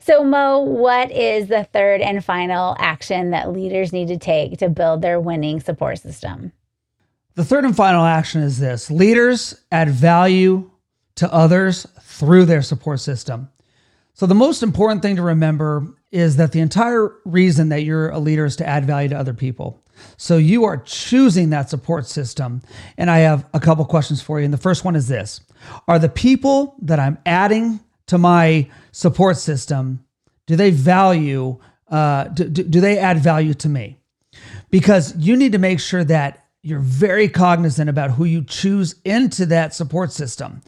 So 0.01 0.25
Mo, 0.25 0.59
what 0.59 1.13
is 1.13 1.47
the 1.47 1.65
third 1.65 2.01
and 2.01 2.25
final 2.25 2.75
action 2.81 3.31
that 3.31 3.53
leaders 3.53 3.93
need 3.93 4.09
to 4.09 4.19
take 4.19 4.59
to 4.59 4.69
build 4.69 5.03
their 5.03 5.21
winning 5.21 5.61
support 5.61 6.01
system? 6.01 6.51
The 7.35 7.45
third 7.45 7.65
and 7.65 7.77
final 7.77 8.05
action 8.05 8.43
is 8.43 8.59
this. 8.59 8.91
Leaders 8.91 9.63
add 9.71 9.89
value 9.89 10.72
to 11.17 11.33
others 11.33 11.87
through 12.01 12.47
their 12.47 12.63
support 12.63 13.01
system. 13.01 13.51
So, 14.15 14.27
the 14.27 14.35
most 14.35 14.63
important 14.63 15.03
thing 15.03 15.17
to 15.17 15.23
remember 15.23 15.87
is 16.11 16.37
that 16.37 16.53
the 16.53 16.61
entire 16.61 17.17
reason 17.25 17.71
that 17.71 17.83
you're 17.83 18.11
a 18.11 18.19
leader 18.19 18.45
is 18.45 18.57
to 18.57 18.67
add 18.67 18.85
value 18.85 19.09
to 19.09 19.19
other 19.19 19.33
people. 19.33 19.83
So, 20.17 20.37
you 20.37 20.65
are 20.65 20.77
choosing 20.77 21.51
that 21.51 21.71
support 21.71 22.07
system. 22.07 22.63
And 22.99 23.11
I 23.11 23.19
have 23.19 23.47
a 23.55 23.61
couple 23.61 23.85
questions 23.87 24.21
for 24.21 24.39
you. 24.39 24.45
And 24.45 24.53
the 24.53 24.59
first 24.59 24.85
one 24.85 24.97
is 24.97 25.09
this 25.09 25.41
Are 25.89 25.99
the 25.99 26.11
people 26.11 26.77
that 26.83 27.01
I'm 27.01 27.19
adding 27.25 27.81
to 28.07 28.19
my 28.19 28.69
support 28.91 29.39
system, 29.39 30.05
do 30.47 30.57
they 30.57 30.71
value, 30.71 31.59
uh, 31.89 32.25
do, 32.25 32.49
do 32.49 32.81
they 32.81 32.99
add 32.99 33.19
value 33.19 33.55
to 33.55 33.69
me? 33.69 33.99
Because 34.71 35.17
you 35.17 35.37
need 35.37 35.53
to 35.53 35.59
make 35.59 35.81
sure 35.81 36.05
that 36.05 36.47
you're 36.63 36.81
very 36.81 37.29
cognizant 37.29 37.89
about 37.89 38.13
who 38.13 38.25
you 38.25 38.45
choose 38.45 38.95
into 39.05 39.47
that 39.47 39.75
support 39.75 40.13
system 40.13 40.63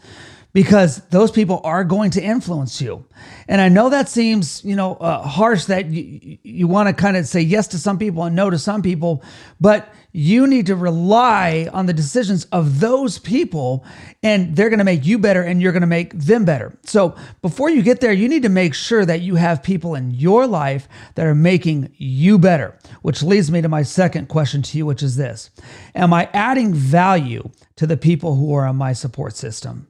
because 0.55 1.01
those 1.09 1.33
people 1.33 1.61
are 1.65 1.83
going 1.83 2.13
to 2.13 2.23
influence 2.23 2.81
you. 2.81 3.05
And 3.49 3.61
I 3.61 3.69
know 3.69 3.91
that 3.91 4.09
seems, 4.09 4.65
you 4.65 4.77
know, 4.77 4.95
uh, 4.95 5.21
harsh 5.21 5.65
that 5.65 5.87
you, 5.87 6.39
you 6.45 6.69
want 6.69 6.89
to 6.89 6.95
kind 6.95 7.17
of 7.17 7.27
say 7.27 7.41
yes 7.41 7.67
to 7.69 7.79
some 7.79 7.99
people 7.99 8.23
and 8.23 8.37
no 8.37 8.49
to 8.49 8.59
some 8.59 8.81
people, 8.81 9.23
but 9.61 9.93
you 10.13 10.47
need 10.47 10.67
to 10.67 10.77
rely 10.77 11.69
on 11.73 11.87
the 11.87 11.93
decisions 11.93 12.45
of 12.47 12.79
those 12.79 13.19
people 13.19 13.85
and 14.23 14.55
they're 14.55 14.69
going 14.69 14.79
to 14.79 14.85
make 14.85 15.05
you 15.05 15.19
better 15.19 15.43
and 15.43 15.61
you're 15.61 15.73
going 15.73 15.81
to 15.81 15.89
make 15.89 16.17
them 16.17 16.45
better. 16.45 16.79
So 16.85 17.17
before 17.43 17.69
you 17.69 17.83
get 17.83 18.01
there, 18.01 18.13
you 18.13 18.29
need 18.29 18.45
to 18.45 18.49
make 18.49 18.75
sure 18.75 19.05
that 19.05 19.23
you 19.23 19.35
have 19.35 19.61
people 19.61 19.97
in 19.97 20.13
your 20.13 20.47
life 20.47 20.89
that 21.17 21.27
are 21.27 21.35
making 21.35 21.93
you 21.97 22.39
better, 22.39 22.79
which 23.03 23.25
leads 23.25 23.51
me 23.51 23.61
to 23.61 23.69
my 23.69 23.83
second 23.83 24.29
question 24.29 24.63
to 24.63 24.79
you, 24.79 24.87
which 24.87 25.03
is 25.03 25.17
this 25.17 25.51
Am 25.97 26.13
I 26.13 26.31
adding 26.33 26.73
value 26.73 27.51
to 27.75 27.89
the 27.89 27.97
people 27.97 28.37
who 28.37 28.55
are 28.55 28.67
on 28.67 28.77
my 28.77 28.93
support 28.93 29.35
system? 29.35 29.89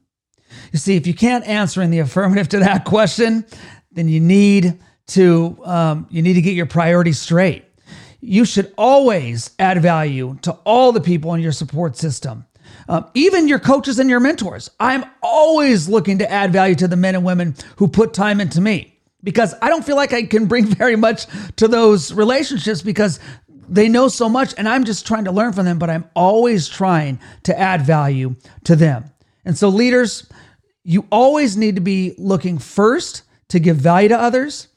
You 0.73 0.79
see, 0.79 0.97
if 0.97 1.07
you 1.07 1.15
can't 1.15 1.47
answer 1.47 1.83
in 1.83 1.91
the 1.91 2.01
affirmative 2.01 2.49
to 2.51 2.59
that 2.61 2.85
question, 2.85 3.45
then 3.93 4.09
you 4.09 4.21
need 4.21 4.79
to 5.09 5.59
um, 5.65 6.07
you 6.11 6.23
need 6.23 6.35
to 6.35 6.43
get 6.43 6.55
your 6.55 6.67
priorities 6.67 7.19
straight. 7.19 7.65
You 8.21 8.45
should 8.45 8.73
always 8.79 9.51
add 9.59 9.83
value 9.83 10.39
to 10.43 10.53
all 10.65 10.93
the 10.93 11.01
people 11.01 11.35
in 11.35 11.41
your 11.41 11.53
support 11.53 11.97
system. 11.97 12.47
Um, 12.89 13.07
even 13.15 13.49
your 13.49 13.59
coaches 13.59 13.99
and 13.99 14.09
your 14.09 14.21
mentors. 14.21 14.71
I'm 14.81 15.05
always 15.23 15.89
looking 15.89 16.19
to 16.19 16.31
add 16.31 16.53
value 16.53 16.75
to 16.77 16.89
the 16.89 16.97
men 16.97 17.15
and 17.15 17.25
women 17.25 17.55
who 17.77 17.89
put 17.89 18.15
time 18.15 18.41
into 18.41 18.61
me 18.61 18.99
because 19.23 19.55
I 19.61 19.69
don't 19.69 19.85
feel 19.85 19.97
like 19.97 20.13
I 20.13 20.25
can 20.25 20.47
bring 20.47 20.67
very 20.77 20.97
much 20.97 21.27
to 21.57 21.69
those 21.69 22.13
relationships 22.13 22.83
because 22.83 23.21
they 23.69 23.89
know 23.89 24.09
so 24.09 24.29
much 24.29 24.55
and 24.59 24.69
I'm 24.69 24.85
just 24.85 25.07
trying 25.07 25.25
to 25.25 25.33
learn 25.33 25.53
from 25.53 25.65
them, 25.65 25.79
but 25.79 25.91
I'm 25.91 26.09
always 26.15 26.69
trying 26.69 27.19
to 27.45 27.59
add 27.59 27.83
value 27.83 28.37
to 28.65 28.77
them. 28.77 29.11
And 29.45 29.57
so, 29.57 29.69
leaders, 29.69 30.29
you 30.85 31.07
always 31.11 31.57
need 31.57 31.75
to 31.75 31.81
be 31.81 32.15
looking 32.19 32.59
first 32.59 33.23
to 33.49 33.59
give 33.59 33.77
value 33.77 34.09
to 34.11 34.19
others. 34.19 34.69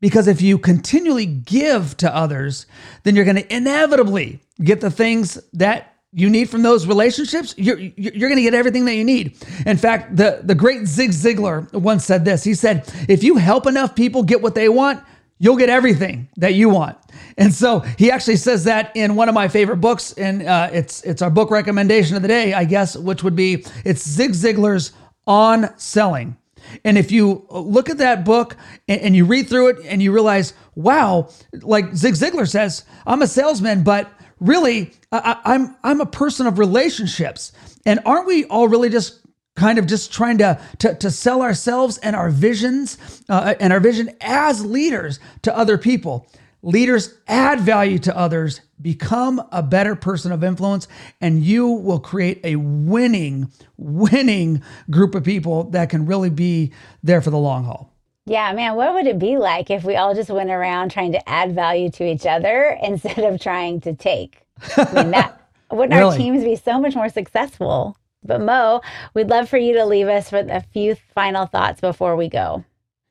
Because 0.00 0.26
if 0.26 0.42
you 0.42 0.58
continually 0.58 1.24
give 1.24 1.96
to 1.98 2.14
others, 2.14 2.66
then 3.04 3.16
you're 3.16 3.24
going 3.24 3.36
to 3.36 3.54
inevitably 3.54 4.40
get 4.62 4.80
the 4.80 4.90
things 4.90 5.38
that 5.54 5.94
you 6.12 6.28
need 6.28 6.50
from 6.50 6.62
those 6.62 6.86
relationships. 6.86 7.54
You're, 7.56 7.78
you're 7.78 8.28
going 8.28 8.36
to 8.36 8.42
get 8.42 8.54
everything 8.54 8.84
that 8.84 8.94
you 8.94 9.04
need. 9.04 9.36
In 9.66 9.76
fact, 9.76 10.16
the, 10.16 10.40
the 10.42 10.54
great 10.54 10.86
Zig 10.86 11.10
Ziglar 11.10 11.72
once 11.72 12.04
said 12.04 12.24
this. 12.24 12.44
He 12.44 12.54
said, 12.54 12.84
if 13.08 13.24
you 13.24 13.36
help 13.36 13.66
enough 13.66 13.94
people 13.94 14.22
get 14.22 14.42
what 14.42 14.54
they 14.54 14.68
want, 14.68 15.02
you'll 15.38 15.56
get 15.56 15.70
everything 15.70 16.28
that 16.36 16.54
you 16.54 16.68
want. 16.68 16.96
And 17.36 17.52
so 17.52 17.80
he 17.80 18.10
actually 18.10 18.36
says 18.36 18.64
that 18.64 18.92
in 18.94 19.16
one 19.16 19.28
of 19.28 19.34
my 19.34 19.48
favorite 19.48 19.78
books, 19.78 20.12
and 20.12 20.42
uh, 20.42 20.70
it's 20.72 21.02
it's 21.02 21.22
our 21.22 21.30
book 21.30 21.50
recommendation 21.50 22.14
of 22.14 22.22
the 22.22 22.28
day, 22.28 22.54
I 22.54 22.64
guess, 22.64 22.96
which 22.96 23.24
would 23.24 23.34
be 23.34 23.64
it's 23.84 24.08
Zig 24.08 24.32
Ziglar's 24.32 24.92
on 25.26 25.76
selling. 25.78 26.36
And 26.84 26.96
if 26.96 27.12
you 27.12 27.46
look 27.50 27.90
at 27.90 27.98
that 27.98 28.24
book 28.24 28.56
and, 28.88 29.14
you 29.14 29.24
read 29.24 29.48
through 29.48 29.68
it 29.68 29.76
and 29.84 30.02
you 30.02 30.12
realize, 30.12 30.54
wow, 30.74 31.28
like 31.60 31.94
Zig 31.94 32.14
Ziglar 32.14 32.48
says, 32.48 32.84
I'm 33.06 33.22
a 33.22 33.26
salesman, 33.26 33.84
but 33.84 34.10
really, 34.40 34.92
I, 35.12 35.40
I'm 35.44 35.76
I'm 35.82 36.00
a 36.00 36.06
person 36.06 36.46
of 36.46 36.58
relationships. 36.58 37.52
And 37.86 38.00
aren't 38.04 38.26
we 38.26 38.44
all 38.46 38.68
really 38.68 38.90
just 38.90 39.20
kind 39.56 39.78
of 39.78 39.86
just 39.86 40.12
trying 40.12 40.38
to 40.38 40.60
to, 40.78 40.94
to 40.94 41.10
sell 41.10 41.42
ourselves 41.42 41.98
and 41.98 42.16
our 42.16 42.30
visions 42.30 43.22
uh, 43.28 43.54
and 43.60 43.72
our 43.72 43.80
vision 43.80 44.16
as 44.20 44.64
leaders 44.64 45.20
to 45.42 45.56
other 45.56 45.78
people? 45.78 46.28
Leaders 46.64 47.14
add 47.28 47.60
value 47.60 47.98
to 47.98 48.16
others, 48.16 48.62
become 48.80 49.46
a 49.52 49.62
better 49.62 49.94
person 49.94 50.32
of 50.32 50.42
influence, 50.42 50.88
and 51.20 51.44
you 51.44 51.68
will 51.68 52.00
create 52.00 52.40
a 52.42 52.56
winning, 52.56 53.50
winning 53.76 54.62
group 54.90 55.14
of 55.14 55.22
people 55.22 55.64
that 55.64 55.90
can 55.90 56.06
really 56.06 56.30
be 56.30 56.72
there 57.02 57.20
for 57.20 57.28
the 57.28 57.36
long 57.36 57.64
haul. 57.64 57.92
Yeah, 58.24 58.50
man, 58.54 58.76
what 58.76 58.94
would 58.94 59.06
it 59.06 59.18
be 59.18 59.36
like 59.36 59.70
if 59.70 59.84
we 59.84 59.96
all 59.96 60.14
just 60.14 60.30
went 60.30 60.48
around 60.48 60.90
trying 60.90 61.12
to 61.12 61.28
add 61.28 61.54
value 61.54 61.90
to 61.90 62.06
each 62.06 62.24
other 62.24 62.78
instead 62.82 63.18
of 63.18 63.38
trying 63.42 63.82
to 63.82 63.92
take? 63.92 64.40
I 64.78 64.90
mean, 64.94 65.10
that 65.10 65.38
wouldn't 65.70 65.92
really? 65.92 66.12
our 66.12 66.16
teams 66.16 66.44
be 66.44 66.56
so 66.56 66.80
much 66.80 66.94
more 66.94 67.10
successful? 67.10 67.94
But 68.22 68.40
Mo, 68.40 68.80
we'd 69.12 69.28
love 69.28 69.50
for 69.50 69.58
you 69.58 69.74
to 69.74 69.84
leave 69.84 70.08
us 70.08 70.32
with 70.32 70.48
a 70.48 70.64
few 70.72 70.96
final 71.14 71.44
thoughts 71.44 71.82
before 71.82 72.16
we 72.16 72.30
go. 72.30 72.64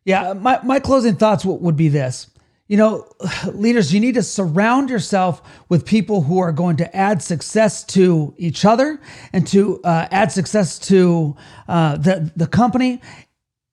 Yeah, 0.06 0.34
my, 0.34 0.60
my 0.64 0.80
closing 0.80 1.16
thoughts 1.18 1.46
would 1.46 1.78
be 1.78 1.88
this 1.88 2.32
you 2.74 2.78
know, 2.78 3.08
leaders, 3.54 3.94
you 3.94 4.00
need 4.00 4.16
to 4.16 4.24
surround 4.24 4.90
yourself 4.90 5.44
with 5.70 5.86
people 5.86 6.24
who 6.24 6.40
are 6.40 6.52
going 6.52 6.76
to 6.78 6.96
add 6.96 7.22
success 7.22 7.84
to 7.84 8.34
each 8.36 8.66
other 8.66 9.00
and 9.32 9.46
to 9.46 9.80
uh, 9.84 10.08
add 10.10 10.32
success 10.32 10.80
to 10.80 11.36
uh, 11.68 11.98
the, 11.98 12.32
the 12.36 12.48
company, 12.48 13.00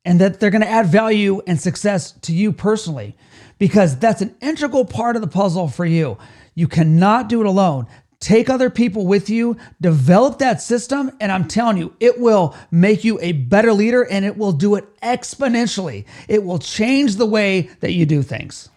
and 0.04 0.20
that 0.20 0.38
they're 0.38 0.50
going 0.50 0.60
to 0.60 0.68
add 0.68 0.86
value 0.86 1.40
and 1.46 1.58
success 1.58 2.12
to 2.12 2.34
you 2.34 2.52
personally, 2.52 3.16
because 3.58 3.96
that's 3.98 4.20
an 4.20 4.36
integral 4.42 4.84
part 4.84 5.16
of 5.16 5.22
the 5.22 5.28
puzzle 5.28 5.68
for 5.68 5.86
you. 5.86 6.18
You 6.54 6.68
cannot 6.68 7.30
do 7.30 7.40
it 7.40 7.46
alone. 7.46 7.86
Take 8.18 8.50
other 8.50 8.68
people 8.68 9.06
with 9.06 9.30
you, 9.30 9.56
develop 9.80 10.40
that 10.40 10.60
system, 10.60 11.10
and 11.20 11.32
I'm 11.32 11.48
telling 11.48 11.78
you, 11.78 11.96
it 12.00 12.20
will 12.20 12.54
make 12.70 13.02
you 13.02 13.18
a 13.22 13.32
better 13.32 13.72
leader 13.72 14.02
and 14.02 14.26
it 14.26 14.36
will 14.36 14.52
do 14.52 14.74
it 14.74 14.84
exponentially. 15.00 16.04
It 16.28 16.44
will 16.44 16.58
change 16.58 17.16
the 17.16 17.24
way 17.24 17.70
that 17.80 17.92
you 17.92 18.04
do 18.04 18.22
things. 18.22 18.68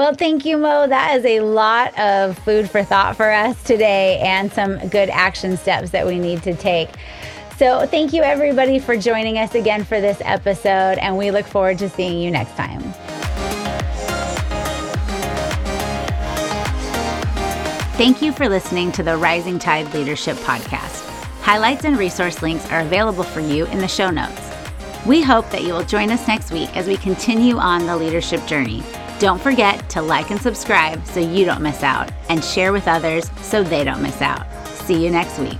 Well, 0.00 0.14
thank 0.14 0.46
you, 0.46 0.56
Mo. 0.56 0.86
That 0.86 1.18
is 1.18 1.26
a 1.26 1.40
lot 1.40 1.92
of 1.98 2.38
food 2.38 2.70
for 2.70 2.82
thought 2.82 3.18
for 3.18 3.30
us 3.30 3.62
today 3.64 4.18
and 4.20 4.50
some 4.50 4.78
good 4.88 5.10
action 5.10 5.58
steps 5.58 5.90
that 5.90 6.06
we 6.06 6.18
need 6.18 6.42
to 6.44 6.54
take. 6.54 6.88
So, 7.58 7.86
thank 7.86 8.14
you, 8.14 8.22
everybody, 8.22 8.78
for 8.78 8.96
joining 8.96 9.36
us 9.36 9.54
again 9.54 9.84
for 9.84 10.00
this 10.00 10.22
episode, 10.24 10.96
and 10.96 11.18
we 11.18 11.30
look 11.30 11.44
forward 11.44 11.76
to 11.80 11.90
seeing 11.90 12.18
you 12.18 12.30
next 12.30 12.56
time. 12.56 12.80
Thank 17.98 18.22
you 18.22 18.32
for 18.32 18.48
listening 18.48 18.92
to 18.92 19.02
the 19.02 19.18
Rising 19.18 19.58
Tide 19.58 19.92
Leadership 19.92 20.38
Podcast. 20.38 21.04
Highlights 21.42 21.84
and 21.84 21.98
resource 21.98 22.40
links 22.40 22.66
are 22.70 22.80
available 22.80 23.24
for 23.24 23.40
you 23.40 23.66
in 23.66 23.80
the 23.80 23.86
show 23.86 24.08
notes. 24.08 24.50
We 25.04 25.20
hope 25.20 25.50
that 25.50 25.62
you 25.62 25.74
will 25.74 25.84
join 25.84 26.10
us 26.10 26.26
next 26.26 26.52
week 26.52 26.74
as 26.74 26.86
we 26.86 26.96
continue 26.96 27.58
on 27.58 27.84
the 27.84 27.98
leadership 27.98 28.46
journey. 28.46 28.82
Don't 29.20 29.38
forget 29.38 29.86
to 29.90 30.00
like 30.00 30.30
and 30.30 30.40
subscribe 30.40 31.06
so 31.06 31.20
you 31.20 31.44
don't 31.44 31.60
miss 31.60 31.82
out, 31.82 32.10
and 32.30 32.42
share 32.42 32.72
with 32.72 32.88
others 32.88 33.30
so 33.42 33.62
they 33.62 33.84
don't 33.84 34.00
miss 34.00 34.22
out. 34.22 34.46
See 34.64 35.04
you 35.04 35.10
next 35.10 35.38
week. 35.38 35.58